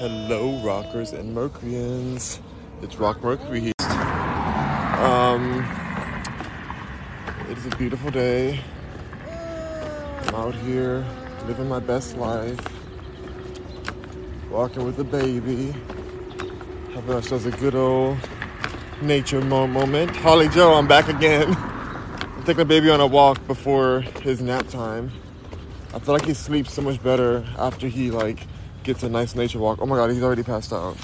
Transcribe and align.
Hello, 0.00 0.58
rockers 0.64 1.12
and 1.12 1.34
Mercuryans. 1.34 2.40
It's 2.80 2.96
Rock 2.96 3.22
Mercury 3.22 3.60
here. 3.60 3.72
Um, 4.98 5.62
it 7.50 7.58
is 7.58 7.66
a 7.66 7.76
beautiful 7.76 8.10
day. 8.10 8.60
I'm 9.28 10.34
out 10.34 10.54
here 10.54 11.04
living 11.46 11.68
my 11.68 11.80
best 11.80 12.16
life, 12.16 12.58
walking 14.48 14.86
with 14.86 14.96
the 14.96 15.04
baby, 15.04 15.74
having 16.94 17.14
ourselves 17.14 17.44
a 17.44 17.50
good 17.50 17.74
old 17.74 18.16
nature 19.02 19.42
mo- 19.42 19.66
moment. 19.66 20.16
Holly 20.16 20.48
Joe, 20.48 20.72
I'm 20.72 20.88
back 20.88 21.08
again. 21.08 21.54
I'm 21.54 22.40
taking 22.44 22.56
the 22.56 22.64
baby 22.64 22.88
on 22.88 23.00
a 23.00 23.06
walk 23.06 23.46
before 23.46 24.00
his 24.22 24.40
nap 24.40 24.66
time. 24.68 25.12
I 25.92 25.98
feel 25.98 26.14
like 26.14 26.24
he 26.24 26.32
sleeps 26.32 26.72
so 26.72 26.80
much 26.80 27.02
better 27.02 27.44
after 27.58 27.86
he 27.86 28.10
like 28.10 28.46
gets 28.82 29.02
a 29.02 29.08
nice 29.08 29.34
nature 29.34 29.58
walk. 29.58 29.78
Oh 29.80 29.86
my 29.86 29.96
god, 29.96 30.10
he's 30.10 30.22
already 30.22 30.42
passed 30.42 30.72
out. 30.72 30.96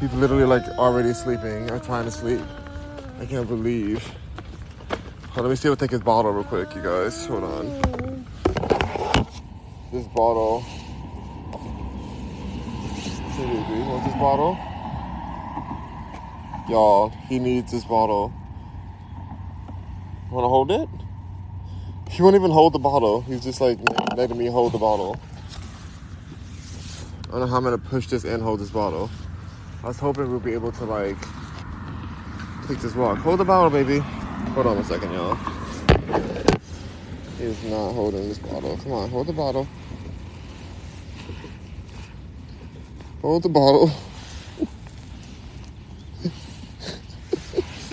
He's 0.00 0.12
literally 0.14 0.44
like 0.44 0.66
already 0.78 1.12
sleeping 1.12 1.70
or 1.70 1.78
trying 1.78 2.04
to 2.04 2.10
sleep. 2.10 2.40
I 3.20 3.26
can't 3.26 3.46
believe. 3.46 4.02
Hold 5.30 5.38
on, 5.38 5.44
let 5.44 5.50
me 5.50 5.56
see 5.56 5.68
if 5.68 5.72
I 5.72 5.80
take 5.80 5.90
his 5.90 6.00
bottle 6.00 6.32
real 6.32 6.44
quick, 6.44 6.74
you 6.74 6.82
guys. 6.82 7.26
Hold 7.26 7.44
on. 7.44 8.26
This 9.92 10.06
bottle. 10.08 10.64
Baby, 13.36 13.80
want 13.82 14.04
this 14.04 14.14
bottle? 14.14 14.58
Y'all, 16.68 17.10
he 17.28 17.38
needs 17.38 17.72
this 17.72 17.84
bottle. 17.84 18.32
Wanna 20.30 20.48
hold 20.48 20.70
it? 20.70 20.88
He 22.10 22.22
won't 22.22 22.36
even 22.36 22.50
hold 22.50 22.72
the 22.72 22.78
bottle. 22.78 23.22
He's 23.22 23.42
just 23.42 23.60
like 23.60 23.78
letting 24.16 24.36
me 24.36 24.46
hold 24.46 24.72
the 24.72 24.78
bottle. 24.78 25.18
I 27.30 27.34
don't 27.34 27.42
know 27.42 27.46
how 27.46 27.58
I'm 27.58 27.62
gonna 27.62 27.78
push 27.78 28.08
this 28.08 28.24
and 28.24 28.42
hold 28.42 28.58
this 28.58 28.70
bottle. 28.70 29.08
I 29.84 29.86
was 29.86 30.00
hoping 30.00 30.28
we'll 30.28 30.40
be 30.40 30.52
able 30.52 30.72
to 30.72 30.84
like 30.84 31.16
take 32.66 32.80
this 32.80 32.96
walk. 32.96 33.18
Hold 33.18 33.38
the 33.38 33.44
bottle, 33.44 33.70
baby. 33.70 34.00
Hold 34.00 34.66
on 34.66 34.78
a 34.78 34.82
second, 34.82 35.12
y'all. 35.12 35.36
He 37.38 37.44
is 37.44 37.62
not 37.62 37.92
holding 37.92 38.28
this 38.28 38.40
bottle. 38.40 38.76
Come 38.78 38.90
on, 38.90 39.10
hold 39.10 39.28
the 39.28 39.32
bottle. 39.32 39.68
Hold 43.22 43.44
the 43.44 43.48
bottle. 43.48 43.92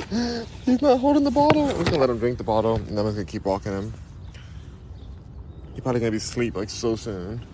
He's 0.65 0.81
not 0.81 0.99
holding 0.99 1.25
the 1.25 1.29
bottle. 1.29 1.69
I'm 1.69 1.77
just 1.77 1.91
gonna 1.91 2.01
let 2.01 2.09
him 2.09 2.17
drink 2.17 2.39
the 2.39 2.43
bottle 2.43 2.77
and 2.77 2.87
then 2.87 3.05
I'm 3.05 3.11
gonna 3.11 3.23
keep 3.23 3.45
walking 3.45 3.71
him. 3.71 3.93
He's 5.73 5.81
probably 5.81 6.01
gonna 6.01 6.09
be 6.09 6.17
asleep 6.17 6.55
like 6.55 6.71
so 6.71 6.95
soon. 6.95 7.45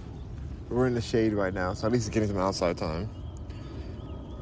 We're 0.70 0.88
in 0.88 0.94
the 0.94 1.02
shade 1.02 1.34
right 1.34 1.54
now, 1.54 1.74
so 1.74 1.86
at 1.88 1.94
least 1.94 2.06
he's 2.06 2.14
getting 2.14 2.30
some 2.30 2.38
outside 2.38 2.78
time. 2.78 3.10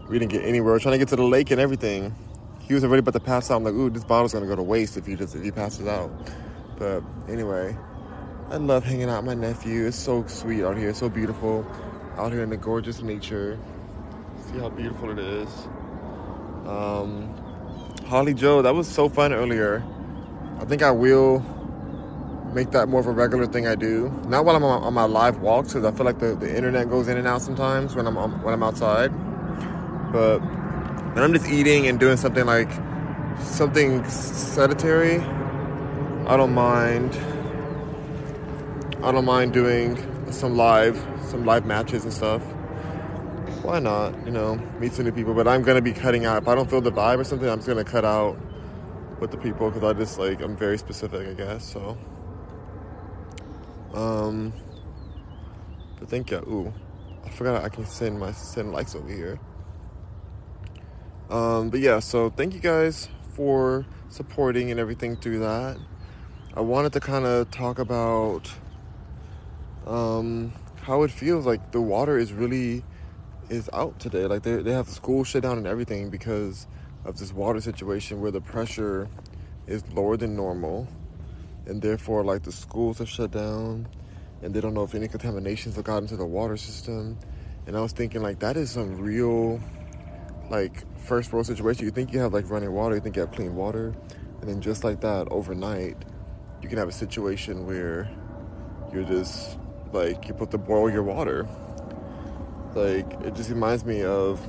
We 0.07 0.19
didn't 0.19 0.31
get 0.31 0.43
anywhere. 0.43 0.73
We're 0.73 0.79
trying 0.79 0.93
to 0.93 0.97
get 0.97 1.07
to 1.09 1.15
the 1.15 1.23
lake 1.23 1.51
and 1.51 1.59
everything. 1.59 2.13
He 2.59 2.73
was 2.73 2.83
already 2.83 2.99
about 2.99 3.13
to 3.13 3.19
pass 3.19 3.51
out. 3.51 3.57
I'm 3.57 3.63
like, 3.63 3.73
ooh, 3.73 3.89
this 3.89 4.03
bottle's 4.03 4.33
gonna 4.33 4.45
go 4.45 4.55
to 4.55 4.63
waste 4.63 4.97
if 4.97 5.05
he 5.05 5.15
just 5.15 5.35
if 5.35 5.43
he 5.43 5.51
passes 5.51 5.87
out. 5.87 6.11
But 6.77 7.03
anyway, 7.27 7.77
I 8.49 8.57
love 8.57 8.83
hanging 8.83 9.09
out 9.09 9.23
with 9.23 9.37
my 9.37 9.47
nephew. 9.47 9.87
It's 9.87 9.97
so 9.97 10.25
sweet 10.27 10.63
out 10.63 10.77
here. 10.77 10.89
It's 10.89 10.99
so 10.99 11.09
beautiful. 11.09 11.65
Out 12.17 12.31
here 12.31 12.43
in 12.43 12.49
the 12.49 12.57
gorgeous 12.57 13.01
nature. 13.01 13.57
See 14.47 14.57
how 14.57 14.69
beautiful 14.69 15.11
it 15.11 15.19
is. 15.19 15.49
Um, 16.65 17.33
Holly 18.07 18.33
Joe, 18.33 18.61
that 18.61 18.75
was 18.75 18.87
so 18.87 19.09
fun 19.09 19.33
earlier. 19.33 19.83
I 20.59 20.65
think 20.65 20.81
I 20.81 20.91
will 20.91 21.39
make 22.53 22.71
that 22.71 22.89
more 22.89 22.99
of 22.99 23.07
a 23.07 23.11
regular 23.11 23.45
thing 23.45 23.67
I 23.67 23.75
do. 23.75 24.09
Not 24.27 24.45
while 24.45 24.55
I'm 24.55 24.63
on, 24.63 24.83
on 24.83 24.93
my 24.93 25.05
live 25.05 25.39
walks, 25.39 25.73
because 25.73 25.85
I 25.85 25.95
feel 25.95 26.05
like 26.05 26.19
the, 26.19 26.35
the 26.35 26.55
internet 26.55 26.89
goes 26.89 27.07
in 27.07 27.17
and 27.17 27.27
out 27.27 27.41
sometimes 27.41 27.95
when 27.95 28.07
I'm 28.07 28.17
on, 28.17 28.41
when 28.41 28.53
I'm 28.53 28.63
outside. 28.63 29.11
But 30.11 30.39
when 30.39 31.23
I'm 31.23 31.33
just 31.33 31.47
eating 31.47 31.87
and 31.87 31.99
doing 31.99 32.17
something 32.17 32.45
like 32.45 32.69
something 33.39 34.03
sedentary, 34.09 35.19
I 36.27 36.37
don't 36.37 36.53
mind. 36.53 37.15
I 39.03 39.11
don't 39.11 39.25
mind 39.25 39.53
doing 39.53 39.97
some 40.31 40.55
live, 40.55 41.03
some 41.27 41.45
live 41.45 41.65
matches 41.65 42.03
and 42.03 42.13
stuff. 42.13 42.41
Why 43.63 43.79
not? 43.79 44.13
You 44.25 44.31
know, 44.31 44.55
meet 44.79 44.93
some 44.93 45.05
new 45.05 45.11
people. 45.11 45.33
But 45.33 45.47
I'm 45.47 45.63
gonna 45.63 45.81
be 45.81 45.93
cutting 45.93 46.25
out. 46.25 46.41
If 46.41 46.47
I 46.47 46.55
don't 46.55 46.69
feel 46.69 46.81
the 46.81 46.91
vibe 46.91 47.19
or 47.19 47.23
something, 47.23 47.49
I'm 47.49 47.57
just 47.57 47.67
gonna 47.67 47.83
cut 47.83 48.05
out 48.05 48.37
with 49.19 49.31
the 49.31 49.37
people 49.37 49.69
because 49.69 49.83
I 49.83 49.97
just 49.97 50.19
like 50.19 50.41
I'm 50.41 50.57
very 50.57 50.77
specific, 50.77 51.27
I 51.27 51.33
guess. 51.33 51.63
So, 51.63 51.97
um, 53.93 54.53
but 55.99 56.09
thank 56.09 56.31
you. 56.31 56.37
Ooh, 56.37 56.73
I 57.25 57.29
forgot 57.29 57.63
I 57.63 57.69
can 57.69 57.85
send 57.85 58.19
my 58.19 58.31
send 58.31 58.71
likes 58.71 58.95
over 58.95 59.09
here. 59.09 59.39
Um, 61.29 61.69
but 61.69 61.79
yeah, 61.79 61.99
so 61.99 62.29
thank 62.29 62.53
you 62.53 62.59
guys 62.59 63.07
for 63.33 63.85
supporting 64.09 64.69
and 64.71 64.79
everything 64.79 65.15
through 65.15 65.39
that. 65.39 65.77
I 66.53 66.59
wanted 66.59 66.91
to 66.93 66.99
kind 66.99 67.25
of 67.25 67.49
talk 67.49 67.79
about 67.79 68.51
um, 69.87 70.51
how 70.81 71.03
it 71.03 71.11
feels 71.11 71.45
like 71.45 71.71
the 71.71 71.79
water 71.79 72.17
is 72.17 72.33
really 72.33 72.83
is 73.49 73.69
out 73.73 73.99
today. 73.99 74.25
Like 74.25 74.43
they 74.43 74.57
they 74.57 74.71
have 74.71 74.87
the 74.87 74.93
school 74.93 75.23
shut 75.23 75.43
down 75.43 75.57
and 75.57 75.67
everything 75.67 76.09
because 76.09 76.67
of 77.05 77.17
this 77.17 77.33
water 77.33 77.61
situation 77.61 78.21
where 78.21 78.31
the 78.31 78.41
pressure 78.41 79.09
is 79.67 79.87
lower 79.93 80.17
than 80.17 80.35
normal, 80.35 80.87
and 81.71 81.81
therefore 81.81 82.25
like 82.25 82.43
the 82.43 82.51
schools 82.51 82.99
have 82.99 83.07
shut 83.07 83.31
down, 83.31 83.87
and 84.41 84.53
they 84.53 84.59
don't 84.59 84.73
know 84.73 84.83
if 84.83 84.93
any 84.93 85.07
contaminations 85.07 85.77
have 85.77 85.85
gotten 85.85 86.05
to 86.09 86.17
the 86.17 86.25
water 86.25 86.57
system. 86.57 87.17
And 87.65 87.77
I 87.77 87.81
was 87.81 87.93
thinking 87.93 88.21
like 88.21 88.39
that 88.39 88.57
is 88.57 88.71
some 88.71 88.97
real 88.97 89.61
like 90.49 90.83
first 90.99 91.31
world 91.31 91.45
situation. 91.45 91.85
You 91.85 91.91
think 91.91 92.11
you 92.11 92.19
have 92.19 92.33
like 92.33 92.49
running 92.49 92.73
water, 92.73 92.95
you 92.95 93.01
think 93.01 93.15
you 93.15 93.21
have 93.21 93.31
clean 93.31 93.55
water, 93.55 93.95
and 94.41 94.49
then 94.49 94.59
just 94.59 94.83
like 94.83 94.99
that 94.99 95.29
overnight, 95.31 95.95
you 96.61 96.67
can 96.67 96.77
have 96.77 96.89
a 96.89 96.91
situation 96.91 97.65
where 97.65 98.11
you're 98.93 99.05
just 99.05 99.57
like 99.93 100.27
you 100.27 100.33
put 100.33 100.51
to 100.51 100.57
boil 100.57 100.91
your 100.91 101.03
water. 101.03 101.47
Like 102.75 103.09
it 103.23 103.33
just 103.33 103.49
reminds 103.49 103.85
me 103.85 104.03
of 104.03 104.45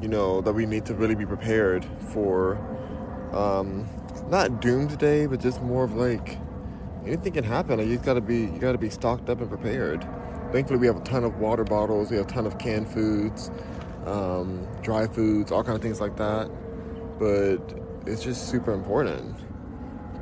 you 0.00 0.06
know 0.06 0.40
that 0.40 0.52
we 0.52 0.66
need 0.66 0.86
to 0.86 0.94
really 0.94 1.16
be 1.16 1.26
prepared 1.26 1.84
for 2.12 2.58
um, 3.32 3.88
not 4.28 4.60
doomsday, 4.60 5.26
but 5.26 5.40
just 5.40 5.62
more 5.62 5.84
of 5.84 5.94
like 5.94 6.38
anything 7.06 7.32
can 7.32 7.44
happen. 7.44 7.78
Like 7.78 7.88
you 7.88 7.98
gotta 7.98 8.20
be 8.20 8.40
you 8.40 8.58
gotta 8.58 8.78
be 8.78 8.90
stocked 8.90 9.28
up 9.28 9.40
and 9.40 9.48
prepared. 9.48 10.06
Thankfully, 10.52 10.78
we 10.78 10.86
have 10.86 10.96
a 10.96 11.04
ton 11.04 11.24
of 11.24 11.38
water 11.38 11.64
bottles. 11.64 12.10
We 12.10 12.16
have 12.16 12.26
a 12.26 12.28
ton 12.28 12.46
of 12.46 12.58
canned 12.58 12.88
foods, 12.88 13.50
um, 14.06 14.66
dry 14.82 15.06
foods, 15.06 15.50
all 15.50 15.64
kind 15.64 15.76
of 15.76 15.82
things 15.82 16.00
like 16.00 16.16
that. 16.16 16.50
But 17.18 17.58
it's 18.06 18.22
just 18.22 18.48
super 18.48 18.72
important 18.72 19.36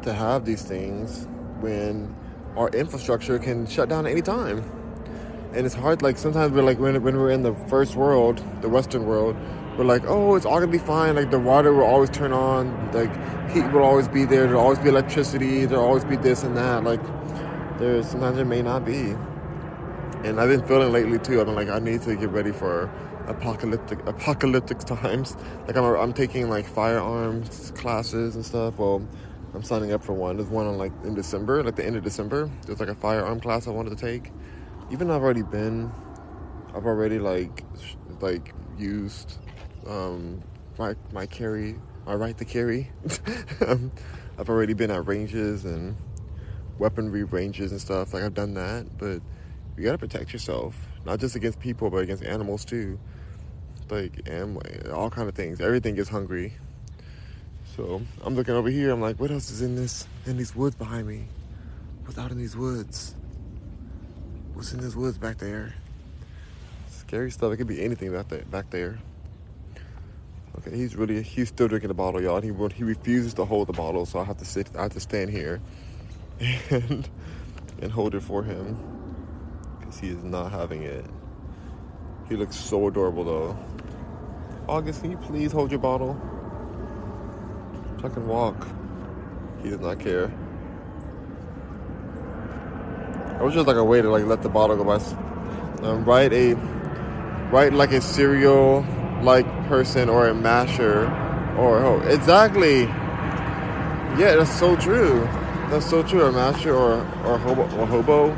to 0.03 0.13
have 0.13 0.45
these 0.45 0.63
things 0.63 1.27
when 1.61 2.15
our 2.57 2.69
infrastructure 2.71 3.39
can 3.39 3.67
shut 3.67 3.89
down 3.89 4.07
at 4.07 4.13
any 4.13 4.23
time. 4.23 4.65
And 5.55 5.67
it's 5.67 5.75
hard, 5.75 6.03
like 6.03 6.17
sometimes 6.17 6.53
we're 6.53 6.63
like, 6.63 6.79
when, 6.79 7.01
when 7.03 7.17
we're 7.17 7.31
in 7.31 7.43
the 7.43 7.55
first 7.55 7.95
world, 7.95 8.43
the 8.63 8.69
Western 8.69 9.05
world, 9.05 9.37
we're 9.77 9.85
like, 9.85 10.03
oh, 10.07 10.35
it's 10.35 10.45
all 10.45 10.61
gonna 10.61 10.71
be 10.71 10.79
fine. 10.79 11.15
Like 11.15 11.31
the 11.31 11.39
water 11.39 11.73
will 11.73 11.85
always 11.85 12.11
turn 12.11 12.33
on, 12.33 12.93
like 12.93 13.11
heat 13.51 13.67
will 13.73 13.83
always 13.83 14.09
be 14.09 14.25
there, 14.25 14.47
there'll 14.47 14.61
always 14.61 14.79
be 14.79 14.89
electricity, 14.89 15.65
there'll 15.65 15.85
always 15.85 16.05
be 16.05 16.17
this 16.17 16.43
and 16.43 16.57
that. 16.57 16.85
Like 16.85 17.01
there's 17.79 18.09
sometimes 18.09 18.37
there 18.37 18.45
may 18.45 18.63
not 18.63 18.85
be. 18.85 19.15
And 20.25 20.41
I've 20.41 20.49
been 20.49 20.65
feeling 20.67 20.93
lately 20.93 21.19
too, 21.19 21.41
I'm 21.41 21.55
like, 21.55 21.69
I 21.69 21.79
need 21.79 22.03
to 22.03 22.15
get 22.15 22.31
ready 22.31 22.53
for 22.53 22.91
apocalyptic 23.27 24.07
apocalyptic 24.07 24.79
times. 24.87 25.37
Like 25.67 25.77
I'm, 25.77 25.85
I'm 25.85 26.13
taking 26.13 26.49
like 26.49 26.67
firearms 26.67 27.73
classes 27.77 28.35
and 28.37 28.45
stuff. 28.45 28.79
Well, 28.79 29.07
I'm 29.55 29.63
signing 29.63 29.93
up 29.93 30.03
for 30.03 30.13
one. 30.13 30.37
There's 30.37 30.49
one 30.49 30.67
on 30.67 30.79
like 30.79 30.93
in 31.05 31.15
December, 31.15 31.63
like 31.63 31.77
the 31.77 31.85
end 31.85 31.97
of 31.97 32.05
December. 32.05 32.51
There's 32.67 32.81
like 32.81 32.89
a 32.89 32.95
firearm 32.95 33.41
class 33.41 33.67
I 33.67 33.71
wanted 33.71 33.97
to 33.97 34.05
take. 34.05 34.33
Even 34.91 35.09
though 35.09 35.17
I've 35.17 35.23
already 35.23 35.43
been, 35.43 35.91
I've 36.75 36.87
already 36.87 37.19
like 37.19 37.65
like 38.21 38.55
used 38.79 39.39
um, 39.87 40.43
my 40.79 40.95
my 41.13 41.27
carry, 41.27 41.77
my 42.07 42.15
right 42.15 42.37
to 42.39 42.45
carry. 42.45 42.91
I've 44.39 44.49
already 44.49 44.75
been 44.75 44.91
at 44.91 45.07
ranges 45.07 45.65
and 45.65 45.97
weaponry 46.79 47.25
ranges 47.25 47.73
and 47.73 47.81
stuff. 47.81 48.15
Like 48.15 48.23
I've 48.23 48.35
done 48.35 48.55
that, 48.55 48.99
but 48.99 49.21
you 49.77 49.85
gotta 49.85 49.99
protect 49.99 50.33
yourself, 50.33 50.77
not 51.05 51.21
just 51.21 51.37
against 51.37 51.61
people, 51.61 51.91
but 51.91 51.99
against 51.99 52.25
animals 52.25 52.65
too. 52.65 52.99
Like 53.91 54.27
and 54.27 54.59
all 54.93 55.11
kind 55.11 55.29
of 55.29 55.35
things. 55.35 55.61
Everything 55.61 55.95
gets 55.95 56.09
hungry. 56.09 56.55
So 57.77 58.03
I'm 58.23 58.35
looking 58.35 58.55
over 58.55 58.69
here. 58.69 58.91
I'm 58.91 59.01
like, 59.01 59.19
what 59.19 59.31
else 59.31 59.51
is 59.51 59.63
in 59.63 59.77
this 59.77 60.07
in 60.27 60.37
these 60.37 60.55
woods 60.55 60.77
behind 60.77 61.07
me? 61.07 61.27
What's 62.05 62.19
out 62.19 62.31
in 62.31 62.39
these 62.39 62.57
woods? 62.57 63.15
What's 64.55 64.73
in 64.73 64.81
these 64.81 64.97
woods 64.97 65.19
back 65.19 65.39
there? 65.39 65.75
Scary 66.91 67.31
stuff. 67.31 67.53
It 67.53 67.57
could 67.57 67.67
be 67.67 67.83
anything 67.83 68.13
back 68.13 68.29
there. 68.29 68.45
Back 68.45 68.71
there. 68.71 68.99
Okay, 70.65 70.77
he's 70.77 70.95
really 70.95 71.23
he's 71.23 71.49
still 71.49 71.67
drinking 71.67 71.89
the 71.89 71.95
bottle, 71.95 72.23
y'all. 72.23 72.41
He 72.41 72.53
won't, 72.53 72.73
he 72.73 72.85
refuses 72.85 73.35
to 73.35 73.45
hold 73.45 73.69
the 73.69 73.73
bottle, 73.73 74.07
so 74.07 74.21
I 74.21 74.25
have 74.25 74.39
to 74.39 74.45
sit. 74.45 74.69
I 74.77 74.83
have 74.83 74.93
to 74.93 75.01
stand 75.01 75.31
here 75.31 75.61
and 76.71 77.09
and 77.81 77.91
hold 77.91 78.15
it 78.15 78.23
for 78.23 78.45
him 78.45 78.77
because 79.81 79.99
he 79.99 80.11
is 80.11 80.23
not 80.23 80.53
having 80.53 80.85
it. 80.85 81.05
He 82.29 82.37
looks 82.37 82.57
so 82.57 82.87
adorable 82.87 83.25
though. 83.25 83.57
August, 84.69 85.01
can 85.01 85.11
you 85.11 85.17
please 85.17 85.51
hold 85.51 85.73
your 85.73 85.81
bottle? 85.81 86.17
So 88.01 88.07
I 88.07 88.11
can 88.11 88.29
walk. 88.29 88.69
He 89.63 89.71
does 89.71 89.81
not 89.81 89.99
care. 89.99 90.33
I 93.39 93.43
was 93.43 93.55
just 93.55 93.67
like 93.67 93.77
a 93.77 93.85
way 93.85 94.01
to 94.01 94.09
like 94.09 94.27
let 94.27 94.43
the 94.43 94.49
bottle 94.49 94.77
go 94.77 94.85
by. 94.85 95.03
Um, 95.85 96.05
write 96.05 96.33
a 96.33 96.55
write 97.51 97.73
like 97.73 97.91
a 97.91 98.01
serial 98.01 98.87
like 99.23 99.47
person 99.73 100.11
or 100.11 100.29
a 100.29 100.35
masher 100.35 101.07
or 101.57 101.79
oh, 101.79 101.99
exactly. 102.03 102.83
Yeah, 104.21 104.37
that's 104.37 104.55
so 104.59 104.77
true. 104.77 105.27
That's 105.71 105.89
so 105.89 106.03
true. 106.03 106.25
A 106.25 106.31
masher 106.31 106.75
or 106.75 107.01
or 107.25 107.39
hobo 107.39 107.65
hobo. 107.87 108.37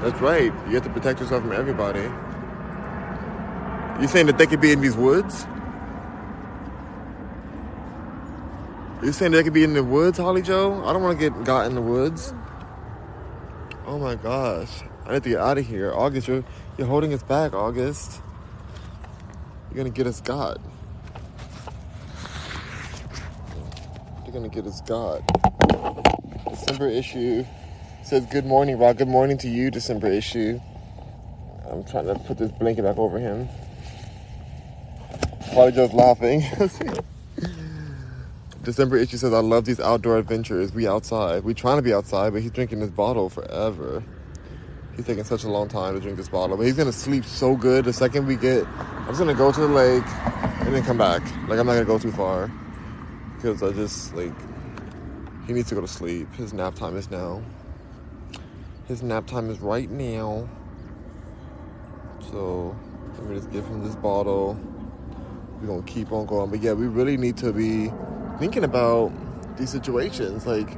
That's 0.00 0.20
right. 0.20 0.52
You 0.68 0.74
have 0.74 0.84
to 0.84 0.90
protect 0.90 1.18
yourself 1.18 1.42
from 1.42 1.50
everybody. 1.50 2.06
You 4.00 4.06
saying 4.06 4.26
that 4.26 4.38
they 4.38 4.46
could 4.46 4.60
be 4.60 4.70
in 4.70 4.80
these 4.80 4.96
woods? 4.96 5.44
You 9.02 9.10
saying 9.10 9.32
they 9.32 9.42
could 9.42 9.54
be 9.54 9.64
in 9.64 9.74
the 9.74 9.82
woods, 9.82 10.18
Holly 10.18 10.42
Joe? 10.42 10.84
I 10.86 10.92
don't 10.92 11.02
want 11.02 11.18
to 11.18 11.30
get 11.30 11.44
got 11.44 11.66
in 11.66 11.74
the 11.74 11.82
woods. 11.82 12.32
Oh 13.88 13.98
my 13.98 14.14
gosh. 14.14 14.70
I 15.04 15.14
need 15.14 15.24
to 15.24 15.30
get 15.30 15.40
out 15.40 15.58
of 15.58 15.66
here. 15.66 15.92
August, 15.92 16.28
you're 16.28 16.44
you're 16.78 16.86
holding 16.86 17.12
us 17.12 17.24
back, 17.24 17.54
August. 17.54 18.20
You're 19.68 19.78
gonna 19.78 19.90
get 19.90 20.06
us 20.06 20.20
got. 20.20 20.60
Gonna 24.36 24.48
get 24.50 24.66
us 24.66 24.82
God. 24.82 25.24
December 26.50 26.88
issue 26.88 27.44
says 28.04 28.26
good 28.26 28.44
morning, 28.44 28.78
Rob. 28.78 28.98
Good 28.98 29.08
morning 29.08 29.38
to 29.38 29.48
you, 29.48 29.70
December 29.70 30.08
issue. 30.08 30.60
I'm 31.70 31.84
trying 31.84 32.06
to 32.06 32.16
put 32.16 32.36
this 32.36 32.52
blanket 32.52 32.82
back 32.82 32.98
over 32.98 33.18
him. 33.18 33.48
Probably 35.52 35.72
just 35.72 35.94
laughing. 35.94 36.44
December 38.62 38.98
issue 38.98 39.16
says, 39.16 39.32
I 39.32 39.38
love 39.38 39.64
these 39.64 39.80
outdoor 39.80 40.18
adventures. 40.18 40.74
We 40.74 40.86
outside. 40.86 41.42
We 41.42 41.54
trying 41.54 41.76
to 41.76 41.82
be 41.82 41.94
outside, 41.94 42.34
but 42.34 42.42
he's 42.42 42.50
drinking 42.50 42.80
this 42.80 42.90
bottle 42.90 43.30
forever. 43.30 44.04
He's 44.96 45.06
taking 45.06 45.24
such 45.24 45.44
a 45.44 45.48
long 45.48 45.68
time 45.68 45.94
to 45.94 46.00
drink 46.00 46.18
this 46.18 46.28
bottle. 46.28 46.58
But 46.58 46.66
he's 46.66 46.76
gonna 46.76 46.92
sleep 46.92 47.24
so 47.24 47.56
good 47.56 47.86
the 47.86 47.92
second 47.92 48.26
we 48.26 48.36
get 48.36 48.66
I'm 48.66 49.06
just 49.06 49.18
gonna 49.18 49.34
go 49.34 49.50
to 49.50 49.60
the 49.60 49.68
lake 49.68 50.04
and 50.04 50.74
then 50.74 50.84
come 50.84 50.98
back. 50.98 51.22
Like 51.48 51.58
I'm 51.58 51.66
not 51.66 51.72
gonna 51.72 51.86
go 51.86 51.98
too 51.98 52.12
far. 52.12 52.50
Because 53.36 53.62
I 53.62 53.72
just 53.72 54.14
like 54.14 54.32
he 55.46 55.52
needs 55.52 55.68
to 55.68 55.76
go 55.76 55.80
to 55.80 55.88
sleep. 55.88 56.32
His 56.34 56.52
nap 56.52 56.74
time 56.74 56.96
is 56.96 57.10
now. 57.10 57.42
His 58.86 59.02
nap 59.02 59.26
time 59.26 59.48
is 59.50 59.60
right 59.60 59.88
now. 59.88 60.48
So 62.30 62.76
let 63.14 63.24
me 63.24 63.36
just 63.36 63.52
give 63.52 63.64
him 63.66 63.84
this 63.84 63.94
bottle. 63.96 64.58
We're 65.60 65.68
gonna 65.68 65.82
keep 65.82 66.12
on 66.12 66.26
going. 66.26 66.50
But 66.50 66.60
yeah, 66.60 66.72
we 66.72 66.86
really 66.86 67.16
need 67.16 67.36
to 67.38 67.52
be 67.52 67.92
thinking 68.38 68.64
about 68.64 69.12
these 69.56 69.70
situations. 69.70 70.46
Like, 70.46 70.76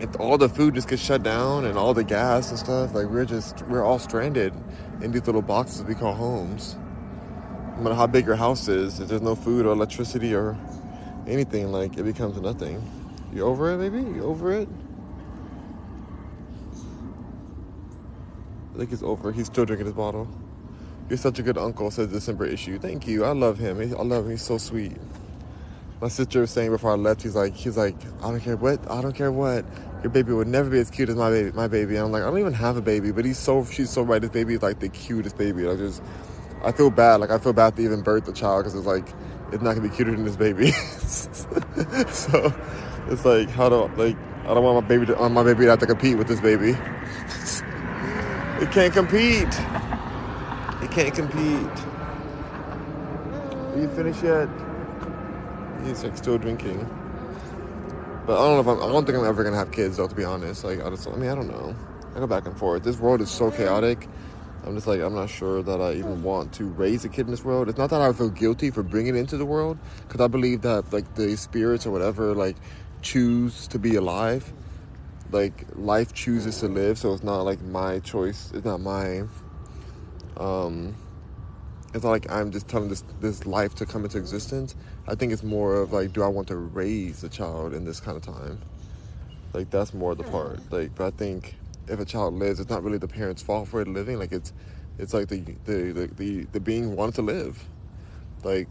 if 0.00 0.18
all 0.20 0.38
the 0.38 0.48
food 0.48 0.74
just 0.74 0.88
gets 0.88 1.02
shut 1.02 1.22
down 1.22 1.64
and 1.64 1.78
all 1.78 1.94
the 1.94 2.04
gas 2.04 2.50
and 2.50 2.58
stuff, 2.58 2.94
like 2.94 3.06
we're 3.06 3.24
just 3.24 3.62
we're 3.62 3.84
all 3.84 3.98
stranded 3.98 4.52
in 5.00 5.12
these 5.12 5.26
little 5.26 5.42
boxes 5.42 5.82
we 5.84 5.94
call 5.94 6.14
homes. 6.14 6.76
No 7.76 7.84
matter 7.84 7.94
how 7.94 8.06
big 8.06 8.26
your 8.26 8.36
house 8.36 8.66
is, 8.66 8.98
if 8.98 9.08
there's 9.08 9.22
no 9.22 9.36
food 9.36 9.64
or 9.64 9.72
electricity 9.72 10.34
or 10.34 10.56
anything, 11.28 11.72
like 11.72 11.96
it 11.96 12.02
becomes 12.04 12.40
nothing. 12.40 12.82
You 13.32 13.44
over 13.44 13.74
it, 13.74 13.78
baby? 13.78 14.02
You 14.02 14.24
over 14.24 14.52
it? 14.52 14.68
I 18.74 18.78
think 18.78 18.90
he's 18.90 19.02
over. 19.02 19.32
He's 19.32 19.46
still 19.46 19.64
drinking 19.64 19.86
his 19.86 19.94
bottle. 19.94 20.28
You're 21.08 21.18
such 21.18 21.38
a 21.38 21.42
good 21.42 21.58
uncle, 21.58 21.90
says 21.90 22.08
December 22.08 22.46
issue. 22.46 22.78
Thank 22.78 23.06
you. 23.06 23.24
I 23.24 23.32
love 23.32 23.58
him. 23.58 23.80
I 23.80 24.02
love 24.02 24.24
him. 24.24 24.30
He's 24.30 24.42
so 24.42 24.58
sweet 24.58 24.96
my 26.00 26.08
sister 26.08 26.40
was 26.40 26.50
saying 26.50 26.70
before 26.70 26.92
I 26.92 26.94
left, 26.94 27.22
he's 27.22 27.34
like, 27.34 27.54
he's 27.54 27.76
like, 27.76 27.96
I 28.22 28.30
don't 28.30 28.40
care 28.40 28.56
what, 28.56 28.88
I 28.90 29.02
don't 29.02 29.14
care 29.14 29.32
what. 29.32 29.64
Your 30.02 30.10
baby 30.10 30.32
would 30.32 30.46
never 30.46 30.70
be 30.70 30.78
as 30.78 30.90
cute 30.90 31.08
as 31.08 31.16
my 31.16 31.28
baby. 31.28 31.50
My 31.52 31.66
baby. 31.66 31.96
And 31.96 32.06
I'm 32.06 32.12
like, 32.12 32.22
I 32.22 32.26
don't 32.26 32.38
even 32.38 32.52
have 32.52 32.76
a 32.76 32.80
baby, 32.80 33.10
but 33.10 33.24
he's 33.24 33.38
so, 33.38 33.64
she's 33.64 33.90
so 33.90 34.02
right. 34.02 34.22
His 34.22 34.30
baby 34.30 34.54
is 34.54 34.62
like 34.62 34.78
the 34.78 34.88
cutest 34.88 35.36
baby. 35.36 35.68
I 35.68 35.74
just, 35.74 36.02
I 36.62 36.70
feel 36.70 36.90
bad. 36.90 37.16
Like 37.16 37.30
I 37.30 37.38
feel 37.38 37.52
bad 37.52 37.74
to 37.76 37.82
even 37.82 38.02
birth 38.02 38.24
the 38.24 38.32
child 38.32 38.62
because 38.62 38.76
it's 38.76 38.86
like, 38.86 39.08
it's 39.52 39.62
not 39.62 39.74
gonna 39.74 39.88
be 39.88 39.94
cuter 39.94 40.12
than 40.12 40.24
this 40.24 40.36
baby. 40.36 40.70
so 42.10 42.52
it's 43.08 43.24
like, 43.24 43.48
how 43.50 43.68
do 43.68 43.90
like, 43.96 44.16
I 44.44 44.54
don't 44.54 44.62
want 44.62 44.82
my 44.82 44.88
baby 44.88 45.06
to, 45.06 45.28
my 45.28 45.42
baby 45.42 45.64
to 45.64 45.70
have 45.70 45.78
to 45.80 45.86
compete 45.86 46.16
with 46.18 46.28
this 46.28 46.40
baby. 46.40 46.70
it 48.60 48.70
can't 48.72 48.92
compete. 48.92 49.48
It 50.82 50.90
can't 50.90 51.14
compete. 51.14 51.84
Are 53.74 53.80
you 53.80 53.88
finished 53.88 54.22
yet? 54.22 54.48
he's 55.84 56.04
like 56.04 56.16
still 56.16 56.38
drinking. 56.38 56.78
But 58.26 58.38
I 58.38 58.46
don't 58.46 58.66
know 58.66 58.72
if 58.72 58.78
I'm, 58.78 58.88
I 58.88 58.92
don't 58.92 59.06
think 59.06 59.18
I'm 59.18 59.24
ever 59.24 59.42
gonna 59.42 59.56
have 59.56 59.70
kids 59.70 59.96
though. 59.96 60.08
To 60.08 60.14
be 60.14 60.24
honest, 60.24 60.64
like 60.64 60.84
I 60.84 60.90
just, 60.90 61.08
I 61.08 61.12
mean, 61.12 61.30
I 61.30 61.34
don't 61.34 61.48
know. 61.48 61.74
I 62.14 62.18
go 62.18 62.26
back 62.26 62.46
and 62.46 62.56
forth. 62.56 62.82
This 62.82 62.98
world 62.98 63.20
is 63.20 63.30
so 63.30 63.50
chaotic. 63.50 64.08
I'm 64.68 64.74
just 64.74 64.86
like, 64.86 65.00
I'm 65.00 65.14
not 65.14 65.30
sure 65.30 65.62
that 65.62 65.80
I 65.80 65.94
even 65.94 66.22
want 66.22 66.52
to 66.54 66.64
raise 66.64 67.02
a 67.06 67.08
kid 67.08 67.22
in 67.22 67.30
this 67.30 67.42
world. 67.42 67.70
It's 67.70 67.78
not 67.78 67.88
that 67.88 68.02
I 68.02 68.12
feel 68.12 68.28
guilty 68.28 68.70
for 68.70 68.82
bringing 68.82 69.16
it 69.16 69.18
into 69.18 69.38
the 69.38 69.46
world, 69.46 69.78
because 70.06 70.20
I 70.20 70.26
believe 70.26 70.60
that 70.62 70.92
like 70.92 71.14
the 71.14 71.36
spirits 71.38 71.86
or 71.86 71.90
whatever 71.90 72.34
like 72.34 72.56
choose 73.00 73.66
to 73.68 73.78
be 73.78 73.94
alive. 73.94 74.52
Like 75.30 75.64
life 75.74 76.12
chooses 76.12 76.60
to 76.60 76.68
live, 76.68 76.98
so 76.98 77.14
it's 77.14 77.22
not 77.22 77.42
like 77.42 77.62
my 77.62 78.00
choice. 78.00 78.50
It's 78.54 78.66
not 78.66 78.80
my 78.80 79.22
um 80.36 80.94
it's 81.94 82.04
not 82.04 82.10
like 82.10 82.30
I'm 82.30 82.50
just 82.50 82.68
telling 82.68 82.90
this 82.90 83.02
this 83.20 83.46
life 83.46 83.74
to 83.76 83.86
come 83.86 84.04
into 84.04 84.18
existence. 84.18 84.76
I 85.06 85.14
think 85.14 85.32
it's 85.32 85.42
more 85.42 85.76
of 85.76 85.94
like, 85.94 86.12
do 86.12 86.22
I 86.22 86.28
want 86.28 86.48
to 86.48 86.56
raise 86.56 87.24
a 87.24 87.30
child 87.30 87.72
in 87.72 87.86
this 87.86 88.00
kind 88.00 88.18
of 88.18 88.22
time? 88.22 88.58
Like 89.54 89.70
that's 89.70 89.94
more 89.94 90.14
the 90.14 90.24
part. 90.24 90.60
Like, 90.70 90.94
but 90.94 91.06
I 91.06 91.10
think 91.10 91.57
if 91.88 92.00
a 92.00 92.04
child 92.04 92.34
lives, 92.34 92.60
it's 92.60 92.70
not 92.70 92.82
really 92.82 92.98
the 92.98 93.08
parents' 93.08 93.42
fault 93.42 93.68
for 93.68 93.80
it 93.80 93.88
living. 93.88 94.18
Like 94.18 94.32
it's 94.32 94.52
it's 94.98 95.14
like 95.14 95.28
the 95.28 95.40
the 95.64 95.92
the 95.92 96.06
the, 96.16 96.44
the 96.52 96.60
being 96.60 96.96
wanted 96.96 97.14
to 97.16 97.22
live. 97.22 97.64
Like 98.44 98.68